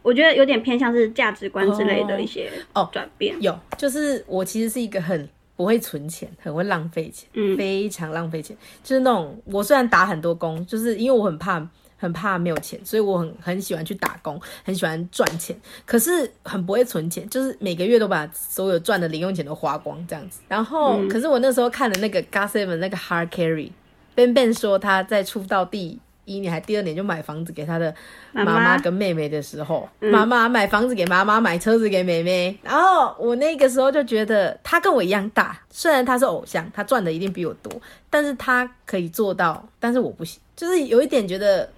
[0.00, 3.34] 我觉得有点偏向是价值观之类的一些哦转变。
[3.42, 8.56] 有，就是我其实是一个很不会存钱，很会浪费钱，嗯非常浪费钱。
[8.82, 11.68] 就是那种我虽然打很多工，就是因为我很怕。
[11.96, 20.40] 很怕没有钱，所以我很很喜欢去打工，很喜欢赚钱，可是很不会存钱，就是每个月都把所有赚的零用钱都花光这样子。
[20.48, 27.94] 然后，嗯可是我那时候看了那个 God Seven 那个 Hard Carry，Ben Ben 说他在出道第一年还第二年就买房子给他的
[28.32, 32.58] 妈妈妈跟妹妹的时候，妈妈买房子给妈妈，买车子给妹妹。
[32.62, 37.72] 然后我那个时候就觉得他跟我一样大，虽然他是偶像，他赚的一定比我多，
[38.10, 41.70] 但是他可以做到，但是我不行，就是有一点觉得。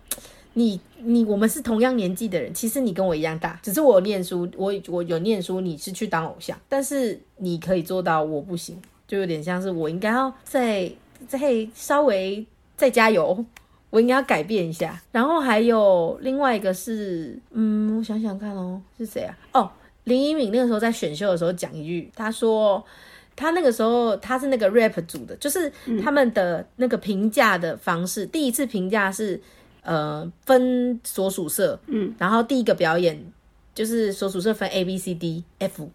[0.59, 10.91] 你你我们是同样年纪的人，其实你跟我一样大，只是我念书，我我有念书，你是去当偶像，但是你可以做到，我不行，就有点像是我应该要再
[11.29, 13.45] 再稍微再加油，
[13.91, 14.99] 我应该要改变一下。
[15.13, 19.39] 然后还有另外一个是，嗯，我想想看哦，是谁啊？
[19.53, 19.71] 哦，
[20.05, 22.83] 林依敏那个时候在选秀的时候讲一句，他说。
[23.39, 25.71] 他那个时候他是那个 rap 组的，就是
[26.03, 29.39] 他们的那个评价的方式，第一次评价是
[29.87, 33.19] 呃分所属社，嗯，然后第一个表演
[33.75, 35.89] 就是所属社分 A B C D F，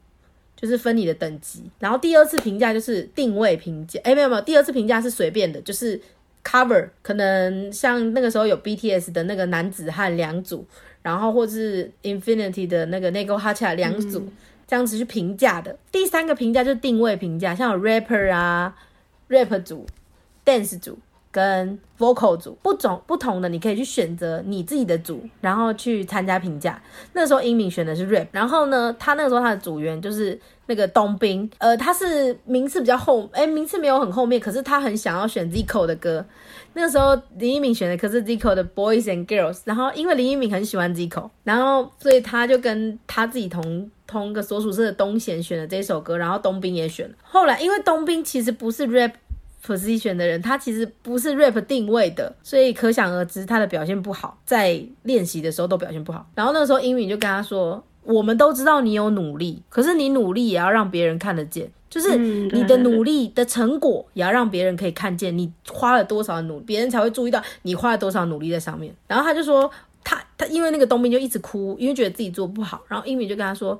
[0.56, 6.01] 就是分你的等级，然后第二次评价就是定位评价，哎没有没有，第二次评价是随便的，就是
[6.43, 10.65] cover，可能像那个时候有 BTS 的那个男子汉两组，
[11.01, 14.27] 然后或是 Infinity 的那个 Nego Hacha 两组。
[14.67, 15.77] 这样子去评价的。
[15.91, 18.73] 第三个评价就是定位评价，像有 rapper 啊、
[19.27, 19.86] rap 组、
[20.45, 20.97] dance 组
[21.32, 26.82] 跟 vocal 组，不种不同的，你可以去选择你自己的组，然后去参加评价。
[27.13, 36.26] 那时候英敏选的是 rap，然后呢，他那个时候他的组员就是那个冬兵，呃，他是名次比较后，哎，名次没有很后面，可是他很想要选 Zico 的歌。
[36.74, 47.15] 那个时候林一敏选的可是 Zico 的 Boys and Girls，然后因为林一敏很喜欢 Zico，然后所以他就跟他自己同同个所属社的东贤选了这首歌，然后冬兵也选了。
[47.22, 49.12] 后来因为冬兵其实不是 rap
[49.65, 56.28] position 的人，他其实不是 rap 定位的，所以可想而知他的表现不好，在练习的时候都表现不好。
[56.36, 68.95] 然后那个时候英敏就跟他说：“我们都知道你有努力，可是你努力也要让别人看得见。”就是你的努力的成果，也要让别人可以看见你花了多少努力，别人才会注意到你花了多少努力在上面。
[69.08, 69.69] 然后他就说，
[70.02, 72.82] 他他因为那个冬兵就一直哭，因为觉得自己做不好。
[72.88, 73.78] 然后英敏就跟他说，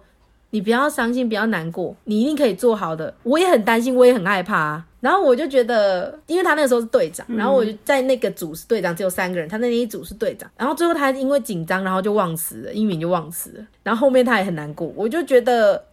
[0.52, 3.14] 你不要伤心，不要难过，你一定可以做好的。
[3.24, 4.86] 我也很担心，我也很害怕啊。
[5.00, 10.50] 然后我就觉得，因为他那个时候是队长，然后我就在那个组是队长，只有三个人，他那一组是队长。
[10.56, 13.66] 然后最后他因为紧张，然后就忘词了，英敏就忘词了。
[13.84, 15.84] 然后后面他也很难过，我就觉得。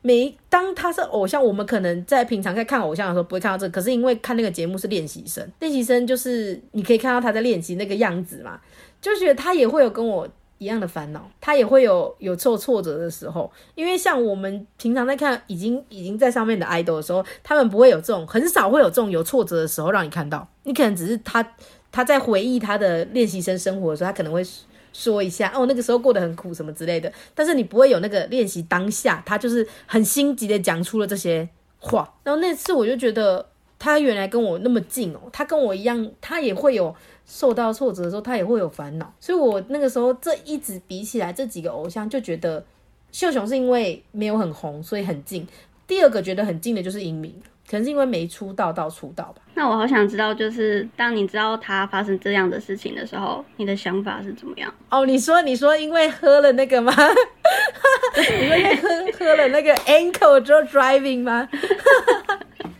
[0.00, 8.60] 每当他是偶像，我们可能在平常在看偶像的时候不会看到这个，可是因为看那个节目是练习生，练习生就是你可以看到他在练习那个样子嘛，
[9.02, 10.26] 就觉得他也会有跟我
[10.58, 21.54] 一样的烦恼，他也会有有受挫折的时候，因为像我们平常在看已经已经在上面的 idol 的时候，他们不会有这种很少会有这种有挫折的时候让你看到，你可能只是他
[21.90, 24.44] 他在回忆他的练习生生活的时候，他可能会。
[24.90, 32.12] 说一下哦，那个时候过得很苦什么之类的，但是你不会有那个练习当下，他就是很心急的讲出了这些话。
[32.24, 33.46] 然后那次我就觉得
[33.78, 36.92] 他原来跟我那么近哦，他跟我一样，他也会有
[37.30, 39.12] 受到挫折的时候，他也会有烦恼。
[39.20, 42.64] 所以我那个时候这一直比起来，这几个偶像就觉得
[43.12, 45.46] 秀雄是因为没有很红，所以很近。
[45.86, 47.30] 第二个觉得很近的就是英明，
[47.70, 49.42] 可能是因为没出道到出道吧。
[49.54, 54.72] 那我好想知道，就是当你知道他发生这样的事情的时候，你的想法是怎么样？
[54.90, 56.92] 哦，你说你说因为喝了那个吗？
[58.16, 58.88] 你说因为喝
[59.18, 61.48] 喝了那个 ankle 之后 driving 吗？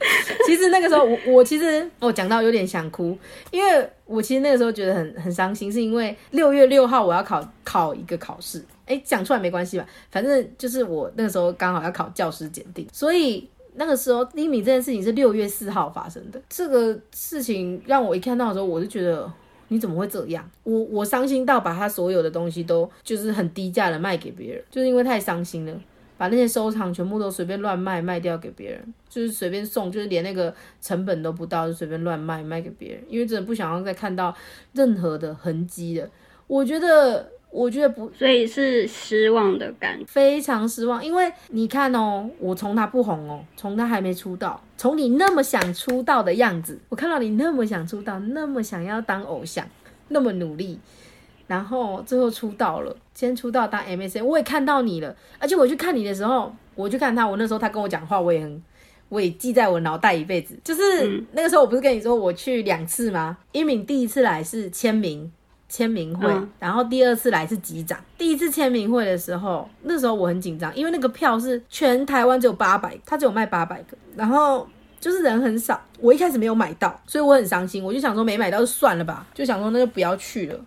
[0.46, 3.16] 其实那个时候我我其实我讲到有点想哭，
[3.50, 9.86] 因为我其实那个时候觉得很很伤心，是因为六月六号我要考考一个考试，哎，讲出来没关系吧？
[10.10, 13.48] 反正就是我那个时候刚好要考教师检定，所以。
[13.80, 16.42] 那个时候，厘米这件事情是六月四号发生的。
[16.48, 19.32] 这个事情让我一看到的时候，我就觉得
[19.68, 20.44] 你怎么会这样？
[20.64, 25.72] 我我伤心到把他所有的东西都就是很低价的卖给别人，就是因为太伤心了，
[26.18, 34.36] 把那些收藏全部都随便乱卖卖掉给别人，就是随便送，就是连那个成本都不到，就随便乱卖卖给别人，因为真的不想要再看到
[34.74, 36.10] 任何的痕迹了。
[36.46, 37.30] 我觉得。
[37.50, 41.02] 我觉得不，所以是失望的感觉，非常失望。
[41.02, 49.66] 因为你看哦，我从他不红哦，从他还没出道，从你那么想出道的样子，我看到你那么想出道，那么想要当偶像，
[50.08, 50.78] 那么努力，
[51.48, 58.62] 然后最后出道了，先出道当 MSN，我也看到你了，而且我去看你的时候，我去看他，我那时候他跟我讲话，我也很。
[59.10, 63.38] 我也记在我脑袋一辈子，就是那个时候，我不是跟你说我去两次吗？
[63.52, 65.32] 一敏第一次来是签名
[65.66, 67.98] 签名会，然后第二次来是集长。
[68.18, 74.68] 第一次签名会的时候，那时候我很紧张，因为那个票是全台湾只有八百，他只有卖八百个，然后
[75.00, 75.80] 就是人很少。
[76.00, 77.82] 我一开始没有买到，所以我很伤心。
[77.82, 80.60] 我就想说没买到就算了吧，就想说那就不要去了。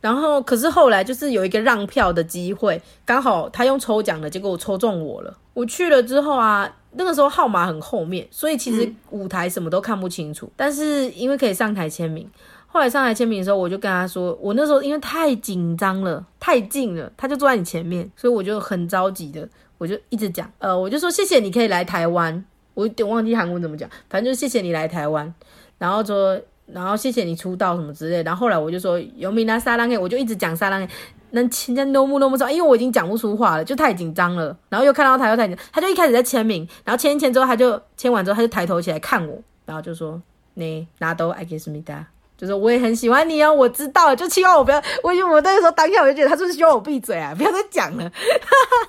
[0.00, 5.36] 然后可是后来就是有一个让票的机会，刚好他用抽奖的，结果我抽中我了。
[5.54, 6.74] 我去了之后啊。
[6.92, 10.50] 那个时候号码很后面，所以其实舞台什么都看不清楚。
[10.56, 12.28] 但是因为可以上台签名，
[12.66, 19.46] 后来上台签名的时候，我就跟他说，我那时候因为太紧张了，太近了，他就坐在你前面，所以我就很着急的，
[19.76, 22.42] 我就一直讲，呃，我就说谢谢你可以来台湾，
[22.72, 25.32] 我有点忘记韩文怎么讲，反正就是谢谢你来台湾，
[25.76, 26.40] 然后说，
[26.72, 30.88] 然后谢谢你出道什么之类，然后后来我就说有米娜沙拉黑，我就一直讲沙拉黑。
[31.32, 34.56] 能签在 no 木 no 木上，因为我已经讲不出话了，就太紧张了。
[34.70, 40.18] 然后又看到他又太紧，他就一开始在签名，然后签一签之后，他就签完之后，他就抬头起来看我，然后就说
[40.54, 42.02] ：“你拿都 I guess me da，
[42.38, 48.88] 就是我也很喜欢你哦，我知道，就希望我不要，我因为我那个时候当下我就觉得他是不是希望我闭嘴啊，不要再讲了，哈哈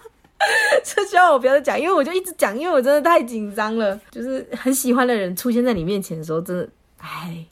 [0.81, 6.69] 就希望我不要再讲，因为我就一直讲，因为我真的太紧张了，就是很喜欢的人出现在你面前的时候，真的，
[6.99, 7.45] 哎，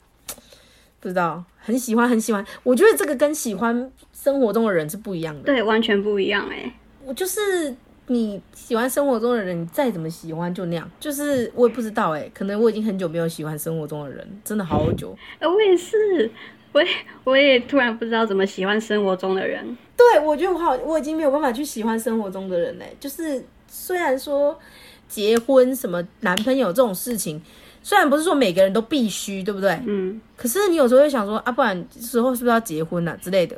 [1.00, 3.90] 不知道，很喜欢很喜欢，我觉得这个跟喜欢。
[4.20, 6.74] 生活中的人是不一样的，对，完全不一样哎。
[7.04, 7.72] 我就是
[8.08, 10.90] 你喜欢生活中的人，你再怎么喜欢就那样。
[10.98, 15.16] 就是我也不知道哎，可能我已经很久没有喜欢生活中的人，真的好久。
[15.38, 16.28] 哎，我也是，
[16.72, 16.88] 我也
[17.22, 19.64] 我也突然不知道怎么喜欢生活中的人。
[19.96, 22.96] 对，我觉得我好，我已经没有办法去喜欢生活中的人嘞。
[22.98, 24.58] 就是虽然说
[25.06, 27.40] 结婚什么男朋友这种事情，
[27.88, 29.80] 虽然不是说每个人都必须，对不对？
[29.86, 30.20] 嗯。
[30.36, 33.56] 可是你有时候会想说啊，不然之后是不是要结婚啊之类的？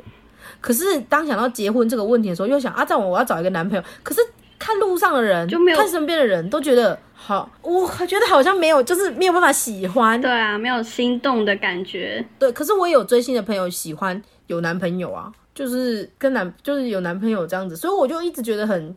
[0.61, 3.83] 可是当想到结婚这个问题的时候，又想啊，这样我要找一个男朋友。
[4.03, 4.21] 可是
[4.57, 10.21] 看路上的人，就没有看身边的人都觉得好，我觉得好像没有，就是没有办法喜欢。
[10.21, 12.25] 对啊，没有心动的感觉。
[12.39, 18.95] 对，可是我有追星的朋友喜欢有男朋友啊，就是跟男就是有男朋友这样子，所以我就一直觉得很，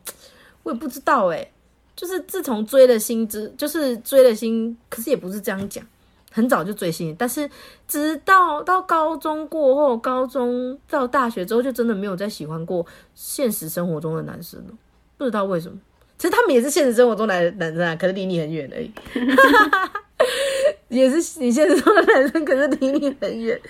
[0.63, 1.45] 我也不知道哎，
[1.97, 5.85] 就是自从追了星之，就是追了星，可是也不是这样讲。
[6.33, 7.49] 很早就追星，但是
[7.87, 12.85] 直到到高中过后，高中到大学之后，就真的没有再喜欢过
[13.15, 14.75] 现实生活中的男生了。
[15.17, 15.79] 不知道为什么，
[16.19, 18.91] 其实他们也是现实生活中来的男生啊，可是离你很远而已。
[20.89, 23.61] 也是你现实中的男生，可是离你很远。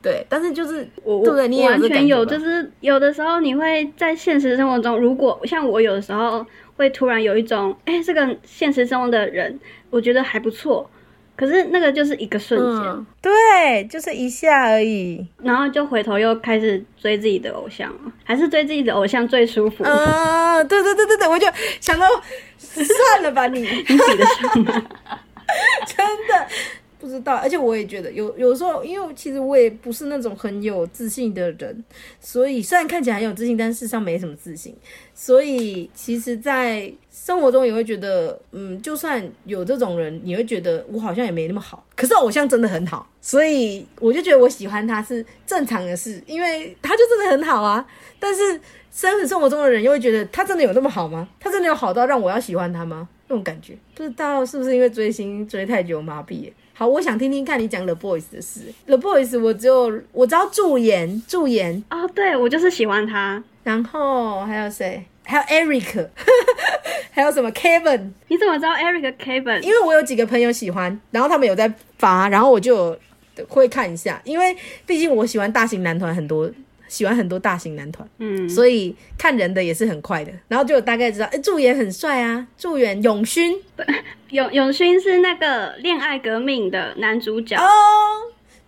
[0.00, 1.46] 对，但是就是我，对不对？
[1.46, 6.44] 你完全有，就是有的时候你会在现实生活中，如果像我有的时候
[6.76, 9.58] 会突然有一种，哎，这个现实中的人，
[9.90, 10.90] 我觉得还不错。
[11.36, 19.82] 可是那个就是一个瞬间，对，就是一下而已，然后就回头又开始追自己的偶像了，还是追自己的偶像最舒服。
[19.82, 21.44] 啊，对对对对对，我就
[21.80, 22.06] 想到
[22.58, 24.72] 算了吧，你 你比得上吗？
[25.86, 26.46] 真的。
[27.04, 31.84] 不知道，而且我也觉得有有时候，因为其实我也不是那种很有自信的人，
[32.18, 34.74] 所以虽然看起来很有自信，但事实上没什么自信。
[35.12, 41.84] 所以其实，在生活中也会觉得，嗯，就算有这种人，你会觉得我好像也没那么好。
[41.94, 47.86] 可是偶像真的很好，所以我就觉得我喜欢他是正常的事，因为他就真的很好啊。
[48.18, 48.58] 但是
[48.90, 51.28] 生实生活中的人又会觉得他真的有那么好吗？
[51.38, 53.08] 他真的有好到让我要喜欢他吗？
[53.28, 56.50] 那种感觉，不知道是不是因为追星追太久麻痹。
[56.72, 58.60] 好，我想听听看你讲 The Boys 的事。
[58.86, 63.42] The Boys 我只有我知道助颜，助颜哦，对我就是喜欢他。
[63.62, 65.04] 然后还有谁？
[65.22, 66.08] 还有 Eric，
[67.12, 68.10] 还有什么 Kevin？
[68.28, 69.60] 你怎么知道 Eric Kevin？
[69.60, 72.98] 因为我有几个朋友喜欢，然后他们有在发，然后我就
[73.48, 74.20] 会看一下。
[74.24, 74.54] 因为
[74.84, 76.50] 毕竟我喜欢大型男团很多。
[76.94, 83.58] 喜欢很多大型男团，嗯，所以看人的也是很快的，然后就大概知道，哎，助演很帅啊，助演永勋，
[84.30, 87.66] 永永勋是那个恋爱革命的男主角哦，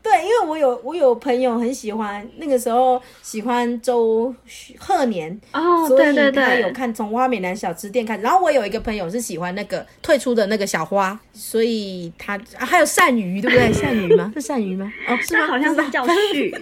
[0.03, 4.35] 对，因为我有我有朋友很喜欢，那个时候喜欢周
[4.79, 13.71] 贺年哦，所以他有看从花美男小吃店看，然后我有一个朋友是喜欢那个退出的那个小花，所以他还有鳝鱼，对不对？
[13.75, 14.33] 鳝鱼吗？
[14.35, 14.93] 是鳝鱼吗？
[15.09, 15.47] 哦，是吗？
[15.47, 16.55] 好像是叫旭。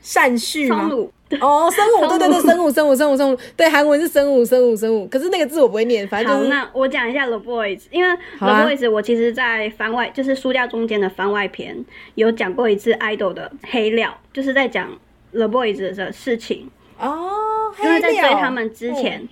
[0.00, 0.90] 善序吗？
[1.40, 5.06] 哦，生物，对对对，生物，生物，生物，生物，对，韩文是生物，生物，生物。
[5.08, 6.48] 可是那个字我不会念，反正就是。
[6.48, 14.88] 那我讲一下 The Boys，因为 The Boys 我其实在番外，就是书架中间的番外篇有讲过一次 idol 的黑料，就是在讲
[15.32, 16.70] The Boys 的事情。
[16.98, 17.30] 哦，
[17.82, 19.28] 因为在追他们之前，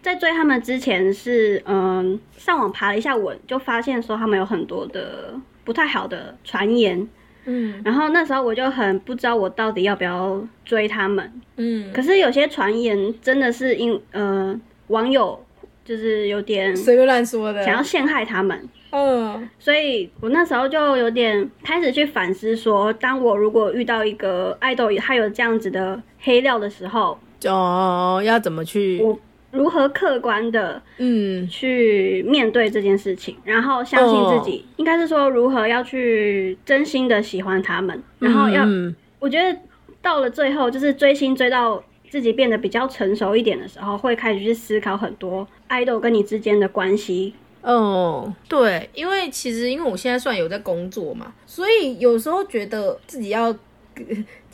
[0.00, 5.34] 在追他们之前是嗯，上网爬了一下文，就发现说他们有很多的
[5.64, 7.08] 不太好的传言。
[7.44, 11.32] 嗯然后那时候我就很不知道我到底要不要追他们。
[11.56, 15.44] 嗯，可是有些传言真的是因呃网友
[15.84, 29.00] 就是有点随便乱说的，想要陷害他们，嗯所以我那时候就有点开始去反思说，当我如果遇到一个爱豆他有这样子的黑料的时候，哦，要怎么去？
[29.02, 29.18] 我
[29.52, 31.48] 如何客观的嗯。
[31.48, 38.94] 去面对这件事情，然后相信自己，应该是说如何要去真心的喜欢他们，然后要，嗯。
[39.20, 39.56] 我觉得
[40.00, 41.80] 到了最后，就是追星追到
[42.10, 47.34] 自己变得比较成熟一点的时候，会开始去思考很多爱豆跟你之间的关系。
[47.62, 53.54] 哦，对，因为其实因为我现在算有在工作嘛，所以有时候觉得自己要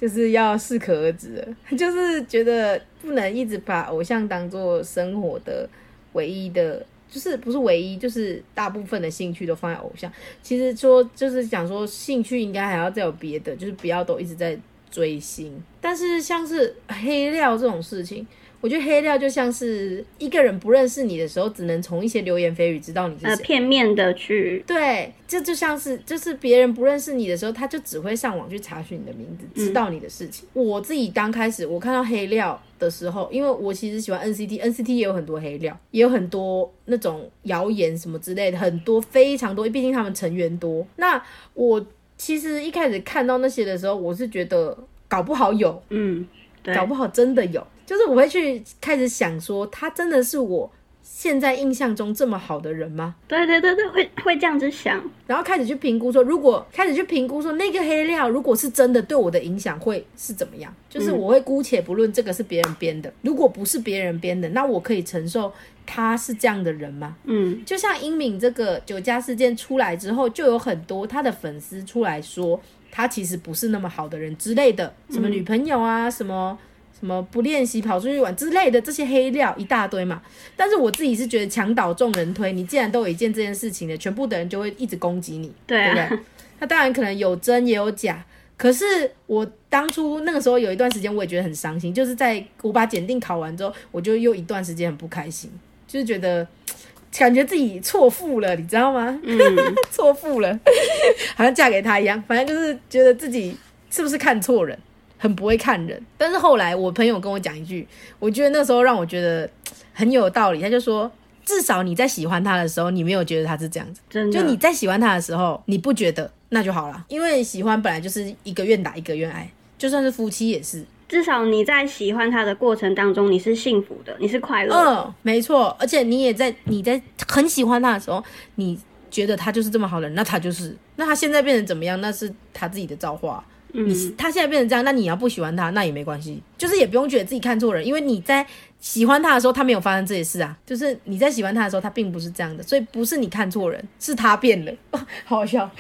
[0.01, 1.47] 就是要适可而止，
[1.77, 5.69] 就是觉得不能一直把偶像当做生活的
[6.13, 6.85] 唯一的。
[7.11, 10.13] 就是不是唯一，就是大部分的兴趣都放在偶像。
[10.43, 14.55] 其实说就是想说兴趣应该还要再有别的，就是不要都一直在
[14.91, 15.51] 追星。
[15.81, 18.27] 但是像是黑料这种事情，
[18.61, 23.45] 我觉得黑料就像是一个人不认识你的时候，只能从一些流言蜚语知道你是呃，谁。
[23.45, 30.49] 片面的去，对，这就像是就是别人不认识你的时候，他就只会上网去查询你的名字，知道你的事情。
[30.53, 40.85] 我自己刚开始我看到黑料的时候，因为我其实喜欢 NCT，NCT 也有很多黑料，也有很多那种谣言什么之类的，很多非常多，毕竟他们成员多。
[40.97, 41.23] 那
[41.55, 41.85] 我
[42.17, 46.27] 其实一开始看到那些的时候，我是觉得搞不好有，嗯，
[46.75, 50.71] 搞不好真的有，就是我会去开始想说，他真的是我
[51.03, 53.15] 现在印象中这么好的人吗？
[53.27, 60.71] 对对对对，会会这样子想，然后开始去评估说，如果开始去评估说那个黑料如果是真的，对我的影响会是怎么样？
[60.91, 65.51] 就是我会姑且不论这个是别人编的，如果不是别人编的，那我可以承受
[65.87, 67.17] 他是这样的人吗？
[67.25, 72.61] 嗯就像英敏这个酒驾事件出来之后，就有很多他的粉丝出来说，
[72.91, 76.59] 他其实不是那么好的人之类的，什么女朋友啊，什么
[76.99, 80.21] 什么不练习跑出去玩之类的这些黑料一大堆嘛。
[80.57, 86.21] 但是我自己是觉得墙倒众人推，你既然都有一件这件事情了，全部的人就会一直攻击你，对啊不对？
[86.61, 88.25] 那当然可能有真也有假。
[88.57, 88.85] 可是
[89.27, 95.49] 我当初那个时候有一段时间，我也觉得很伤心，就是在我把检定考完之后，我就又一段时间很不开心，
[95.87, 96.45] 就是觉得
[97.17, 99.17] 感觉自己错付了，你知道吗？
[99.23, 99.39] 嗯，
[99.93, 100.59] 错付了，
[101.37, 102.21] 好像嫁给他一样。
[102.27, 103.57] 反正就是觉得自己
[103.91, 104.77] 是不是看错人，
[105.19, 106.03] 很不会看人。
[106.17, 107.87] 但是后来我朋友跟我讲一句，
[108.19, 109.49] 我觉得那时候让我觉得
[109.93, 110.61] 很有道理。
[110.63, 111.11] 他就说，
[111.45, 114.01] 至少你在喜欢他的时候，你没有觉得他是这样子。
[114.09, 120.85] 真的，就你在喜欢他的时候，你不觉得那就好了，因为喜欢本来就是一个愿打一个愿挨，就算是夫妻也是。
[121.09, 125.01] 至少你在喜欢他的过程当中，你是幸福的，你是快乐的。
[125.01, 128.23] 嗯，没错，而且你也在你在很喜欢他的时候，
[128.57, 128.79] 你
[129.11, 133.43] 觉得他就是这么好的人，那他就是，那他现在变成怎么样，那是他自己的造化。
[133.73, 133.89] 嗯。
[133.89, 138.47] 你他现在变成这样，那你要不喜欢他，那也没关系，就是也不用觉得自己看错人，因为你在
[138.81, 145.69] 喜欢他的时候，他没有发生这些事啊，就是你在喜欢他的时候，他并不是这样的，所以不是你看错人，是他变了， 好好笑，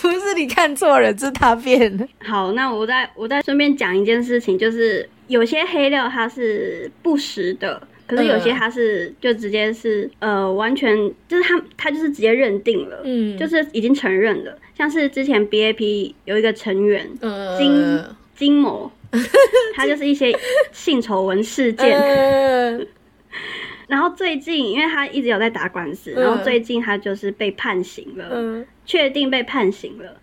[0.00, 2.06] 不是你看错人，是他变了。
[2.20, 8.56] 好，那我再我再顺便讲一件事情，就是有些黑料它是不实的，可是有些嗯。
[8.58, 10.96] 它是就直接是呃完全
[11.28, 14.56] 就是他他就是直接认定了，嗯，就是已经承认了。
[14.76, 18.02] 像是之前 BAP 有一个成员呃金
[18.34, 18.90] 金某，
[19.74, 20.36] 他就是一些
[20.72, 22.80] 性丑闻事件，呃
[23.88, 28.28] 然后最近因为他一直有在打官司，嗯然后最近他就是被判刑了。
[28.32, 30.16] 嗯确定被判刑了。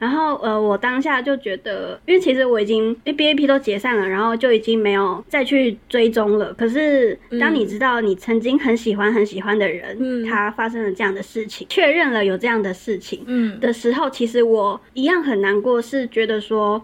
[0.00, 6.52] 然后呃，我当下就觉得，因为其实我已经因为 BAP 都解散了，然后就已经没有再去追踪了。
[6.54, 16.82] 可是当你知道你曾经很喜欢很喜欢的人，嗯他发生了这样的事情，确认了有这样的事情嗯的时候，其实我一样很难过，是觉得说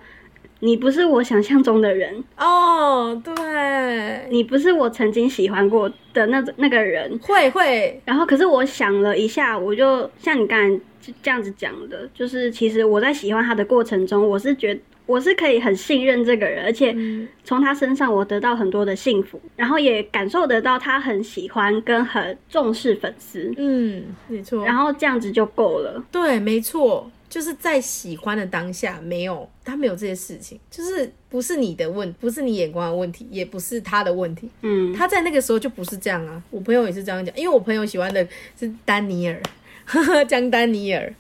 [0.67, 7.17] 你不是我想象中的人，哦，对，你不是我曾经喜欢过的那那个人。
[7.23, 10.83] 会会，然后，可是我想了一下，我就像你刚才
[11.23, 17.29] 这样子讲的，就是其实我在喜欢他的过程中，我是觉我是可以很信任这个人，而且嗯。
[17.45, 26.03] 从他身上我得到很多的幸福，然后也感受得到他很喜欢跟很重视粉丝，嗯，没错，然后这样子就够了。
[26.11, 36.43] 对，没错，就是在喜欢的当下，没有他没有这些事情，就是不是你的问，不是你眼光的问题，也不是他的问题，嗯，他在那个时候就不是这样啊。
[36.51, 38.27] 我朋友也是这样讲，因为我朋友喜欢的
[38.59, 39.43] 是丹尼尔，
[40.27, 41.13] 江丹尼尔，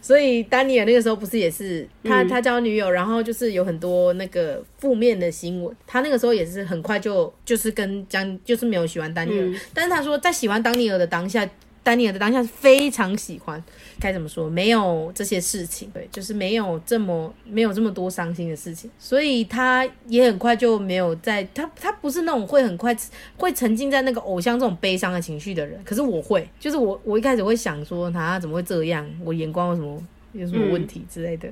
[0.00, 2.28] 所以丹尼尔那个时候不是也是他、嗯。
[2.28, 9.60] 他交女友，然后就是有很多那个负面的新闻，他那个时候也是很快就就是跟江就是没有喜欢丹尼尔，嗯。
[9.72, 11.48] 但是他说在喜欢丹尼尔的当下。
[11.82, 13.62] 丹尼尔的当下是非常喜欢，
[14.04, 22.94] 该怎么说，没有这些事情，对，就是没有这么没有这么多伤心的事情，所以他也很快就没有在他他不是那种会很快
[23.38, 29.98] 会沉浸在那个偶像这种悲伤的情绪的人，可是我会，就是我我一开始会想说他怎么会这样，我眼光有什么
[30.34, 31.48] 有什么问题之类的，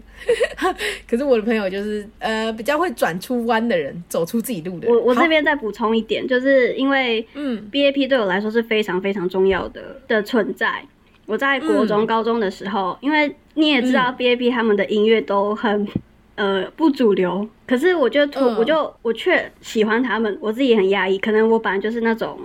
[1.08, 4.94] 可是我的朋友就是呃比较会转出弯的人，走出自己路的人。
[4.94, 7.66] 我我这边再补充一点，就是因为嗯。
[7.72, 10.84] BAP 对我来说是非常非常重要的的存在。
[11.32, 12.06] 我在国中、嗯。
[12.06, 15.88] 高中的时候，因为你也知道 BAP 他们的音乐都很
[16.34, 18.56] 呃不主流，可是我就突、嗯。
[18.58, 22.38] 我就我却喜欢他们，我自己也很压抑，可能我本来就是那种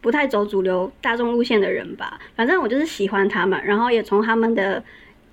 [0.00, 2.18] 不太走主流大众路线的人吧。
[2.34, 4.82] 反正我就是喜欢他们，然后也从他们的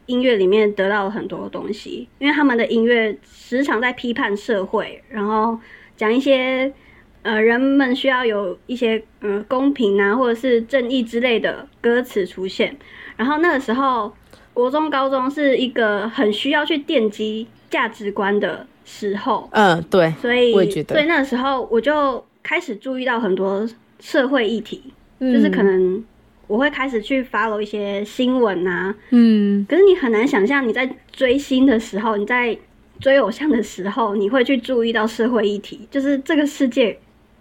[0.07, 5.57] 音乐里面得到了很多东西，因为他们的音乐时常在批判社会，然后
[5.95, 6.69] 讲一些
[7.21, 12.75] 呃人们需要有一些呃公平啊或者是正义之类的歌词出现。
[13.17, 14.13] 然后那个时候，
[14.53, 20.95] 国中、高中是一个很需要去奠基价值观的时候，嗯，对，所以我也觉得。
[20.95, 23.67] 所以那个时候我就开始注意到很多
[23.99, 26.03] 社会议题，就是可能
[26.47, 29.65] 我会开始去 follow 一些新闻啊，嗯。
[29.69, 32.57] 可是你很难想象你在追星的时候，你在
[32.99, 36.97] 追偶像的时候，你会去注意到社会议题，就是这个世界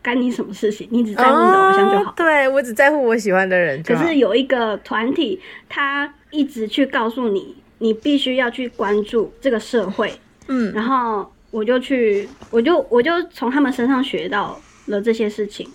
[0.09, 2.11] 干你什么事情，你只在乎你的偶像就好。
[2.11, 3.83] 哦对我只在乎我喜欢的人。
[3.83, 5.39] 可是有一个团体，
[5.69, 10.11] 他一直去告诉你，你必须要去关注这个社会，
[10.47, 10.73] 嗯。
[10.73, 15.69] 然后我就去，我就我就从他们身上学到了这些事情，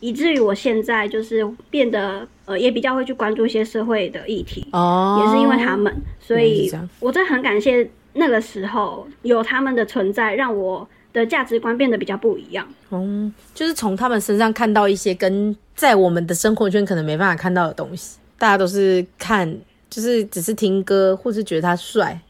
[0.00, 6.70] 以至于我现在就是变得呃也比较会去关注一些社会的议题，哦，也是因为他们，所以
[7.00, 10.86] 我真的很感谢那个时候有他们的存在，让我
[11.18, 12.66] 的价值观变得比较不一样。
[12.90, 18.18] 嗯，就是从他们身上看到一些跟在我们的生活圈可能没办法看到的东西。
[18.38, 19.52] 大家都是看，
[19.90, 22.20] 就是只是听歌，或是觉得他帅，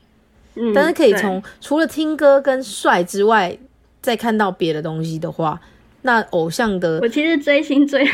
[0.55, 3.57] 嗯，但是可以从除了听歌跟帅之外，
[4.01, 5.61] 再看到别的东西的话，
[6.03, 8.09] 那偶像的我其实追星追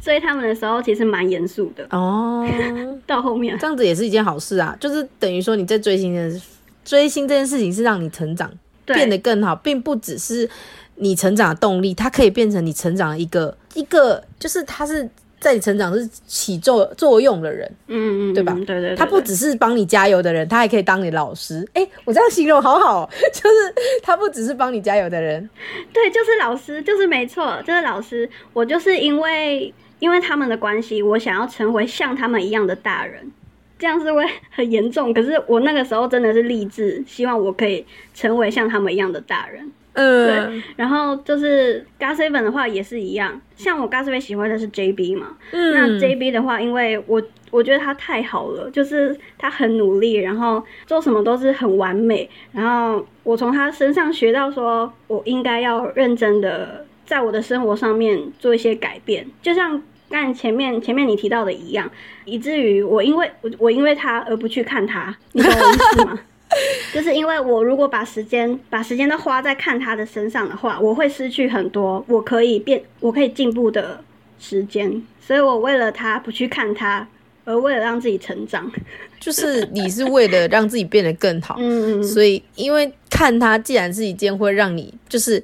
[0.00, 1.84] 追他们的时候，其实蛮严肃的。
[1.90, 2.46] 哦，
[3.04, 6.40] 到后面，这样子也是一件好事啊，就是等于说你在追星的
[6.84, 8.56] 追星这件事情是让你成长对
[8.94, 10.48] 变得更好，并不只是
[10.96, 18.52] 你成长的动力，它可以变成你成长的一个一个，就是它是在你成长是起作作用的人，嗯嗯，对吧？
[18.54, 21.66] 嗯对对对，他不只是帮你加油的人，他还可以当你老师。
[21.72, 25.48] 哎、我这样形容好好哦， 就是他不只是帮你加油的人，
[25.94, 28.28] 对，就是老师，就是没错，就是老师。
[28.52, 33.32] 我就是因为因为他们的关系，我想要成为像他们一样的大人，
[33.80, 35.12] 这样是会 很严重。
[35.12, 39.72] 可是我那个时候真的是立志，希望我可以成为像他们一样的大人。
[39.92, 47.20] 嗯然后就是 GOT7 的话也是一样，像我 GOT7 喜欢的是 JB 嘛，嗯那嗯，JB 的话，因为我
[47.50, 61.90] 我觉得他太好了，就是他很努力，然后做什么都是很完美，然后我从他身上学到说，我应该要认真的在我的生活上面做一些改变，就像刚才前面前面你提到的一样，
[62.24, 66.18] 以至于我因为我我因为他而不去看他，你懂我意思吗？
[66.92, 74.02] 就是因为我如果把时间把时间都花在看他的身上的话，我会失去很多我可以变我可以进步的
[74.40, 77.06] 时间，所以我为了他不去看他，
[77.44, 78.68] 而为了让自己成长。
[79.20, 85.40] 就是你是为了让自己变得更好，嗯，所以因为看他既然是一件会让你就是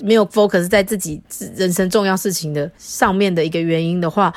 [0.00, 1.20] 没有 focus 在自己
[1.56, 4.32] 人生重要事情的上面的一个原因的话，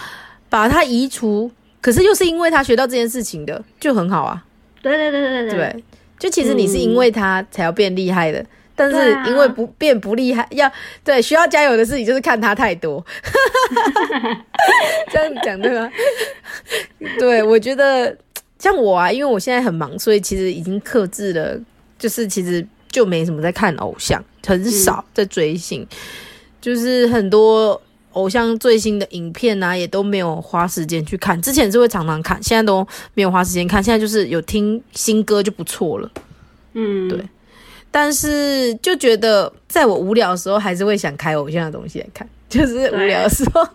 [0.49, 1.49] 把它移除，
[1.80, 4.43] 可是又是因为他学到这件事情的，就很好啊。
[4.82, 5.84] 对对对对对对，
[6.18, 8.43] 就其实你是因为他才要变厉害的，
[8.76, 10.72] 但是因为不变不厉害，要
[11.03, 13.05] 对需要加油的事情就是看他太多，
[15.12, 15.88] 这样讲对吗？
[17.20, 18.18] 对，我觉得
[18.57, 21.59] 像我啊，因为我现在很忙，所以其实已经克制了，
[21.99, 25.88] 就是其实就没什么在看偶像，很少在追星，
[26.62, 27.82] 就是很多。
[28.14, 31.42] 偶像最新的影片啊，也都没有花时间去看。
[31.42, 33.82] 之前是会常常看，现在都没有花时间看。
[33.82, 36.12] 现在就是有听新歌就不错了。
[36.74, 37.18] 嗯，对
[37.89, 42.28] 但是就觉得在我无聊的时候，还是会想开偶像的东西来看。
[42.50, 43.66] 就是无聊的时候，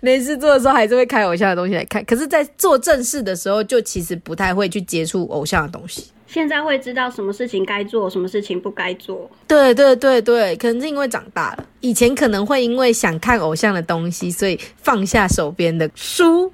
[0.00, 2.04] 没事 做的时候，还是会开偶像的东西来看。
[2.04, 6.06] 可是，在做正事的时候，就其实不太会去接触偶像的东西。
[6.28, 9.28] 现在会知道什么事情该做，什么事情不该做。
[9.46, 16.52] 对对对对，可能是因为长大了，以前可能会因为想看偶像的东西，所以放下手边的书，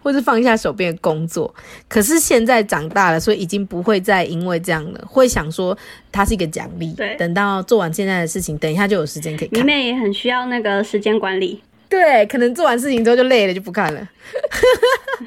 [0.00, 1.52] 或是放下手边的工作。
[1.88, 5.76] 可是现在长大了，所以已经不会再因为这样了，会想说
[6.12, 6.92] 它是一个奖励。
[6.92, 9.66] 对等到做完现在的事情，等一下就有时间可以迷看。
[9.66, 11.60] 妹也很需要那个时间管理。
[11.88, 14.08] 对，可能做完事情之后就累了，就不看了，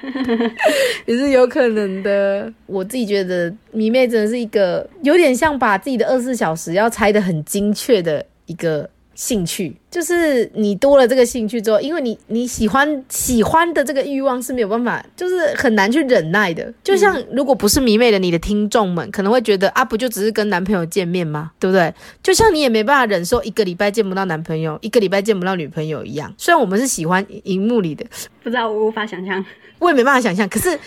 [1.06, 2.52] 也是有可能的。
[2.66, 8.90] 我自己觉得迷妹真的是一个有点像把自己的二十四小时要拆的很精确的一个。
[9.20, 16.74] 兴趣就是你多了这个兴趣之后，因为你你喜欢喜欢的这个欲望是没有办法，就是很难去忍耐的。
[16.82, 21.52] 就像如果不是迷妹的你的听众们，可能会觉得啊，不就只是跟男朋友见面吗？
[21.60, 21.94] 对不对？
[22.24, 26.34] 就像你也没办法忍受一个礼拜见不到男朋友，一个礼拜见不到女朋友一样。
[26.38, 28.06] 虽然我们是喜欢荧幕里的，
[28.42, 29.44] 不知道我无法想象，
[29.80, 30.48] 我也没办法想象。
[30.48, 30.80] 可是，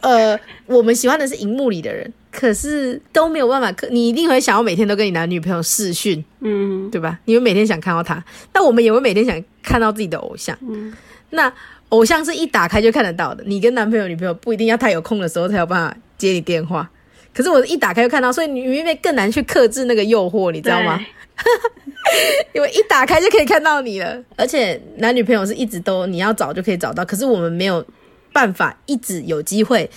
[0.00, 2.12] 呃，我们喜欢的是荧幕里的人。
[2.32, 7.18] 可是都没有办法，可你一定会想要每天都跟你男女朋友视讯，嗯，对吧？
[7.24, 8.22] 你会每天想看到他，
[8.54, 10.94] 那我们也会每天想看到自己的偶像，嗯，
[11.30, 11.52] 那
[11.88, 13.42] 偶像是一打开就看得到的。
[13.44, 16.88] 你跟男朋友、女朋友不一定要他有空的时候才有办法接你电话，
[17.34, 21.00] 可是我一打开就看到，所以你因为更难去克制那个诱惑，你知道吗？
[22.54, 27.84] 因为一打开就可以看到你了，而且男女朋友是一直都你要找就可以找到，可是我们没有
[28.32, 29.88] 办法一直有机会。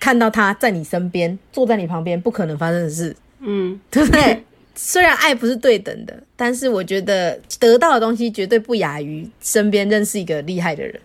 [0.00, 4.44] 看到他在你身边，坐在你旁边，不可能发生的事，嗯，对不对？
[4.74, 11.00] 虽然爱不是对等的，但是我觉得得到的东西绝对不亚于身边认识一个厉害的人。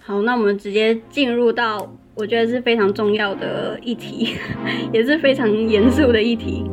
[0.00, 4.34] 好，那我们直接进入到我觉得是非常重要的议题，
[4.92, 6.64] 也是非常严肃的议题。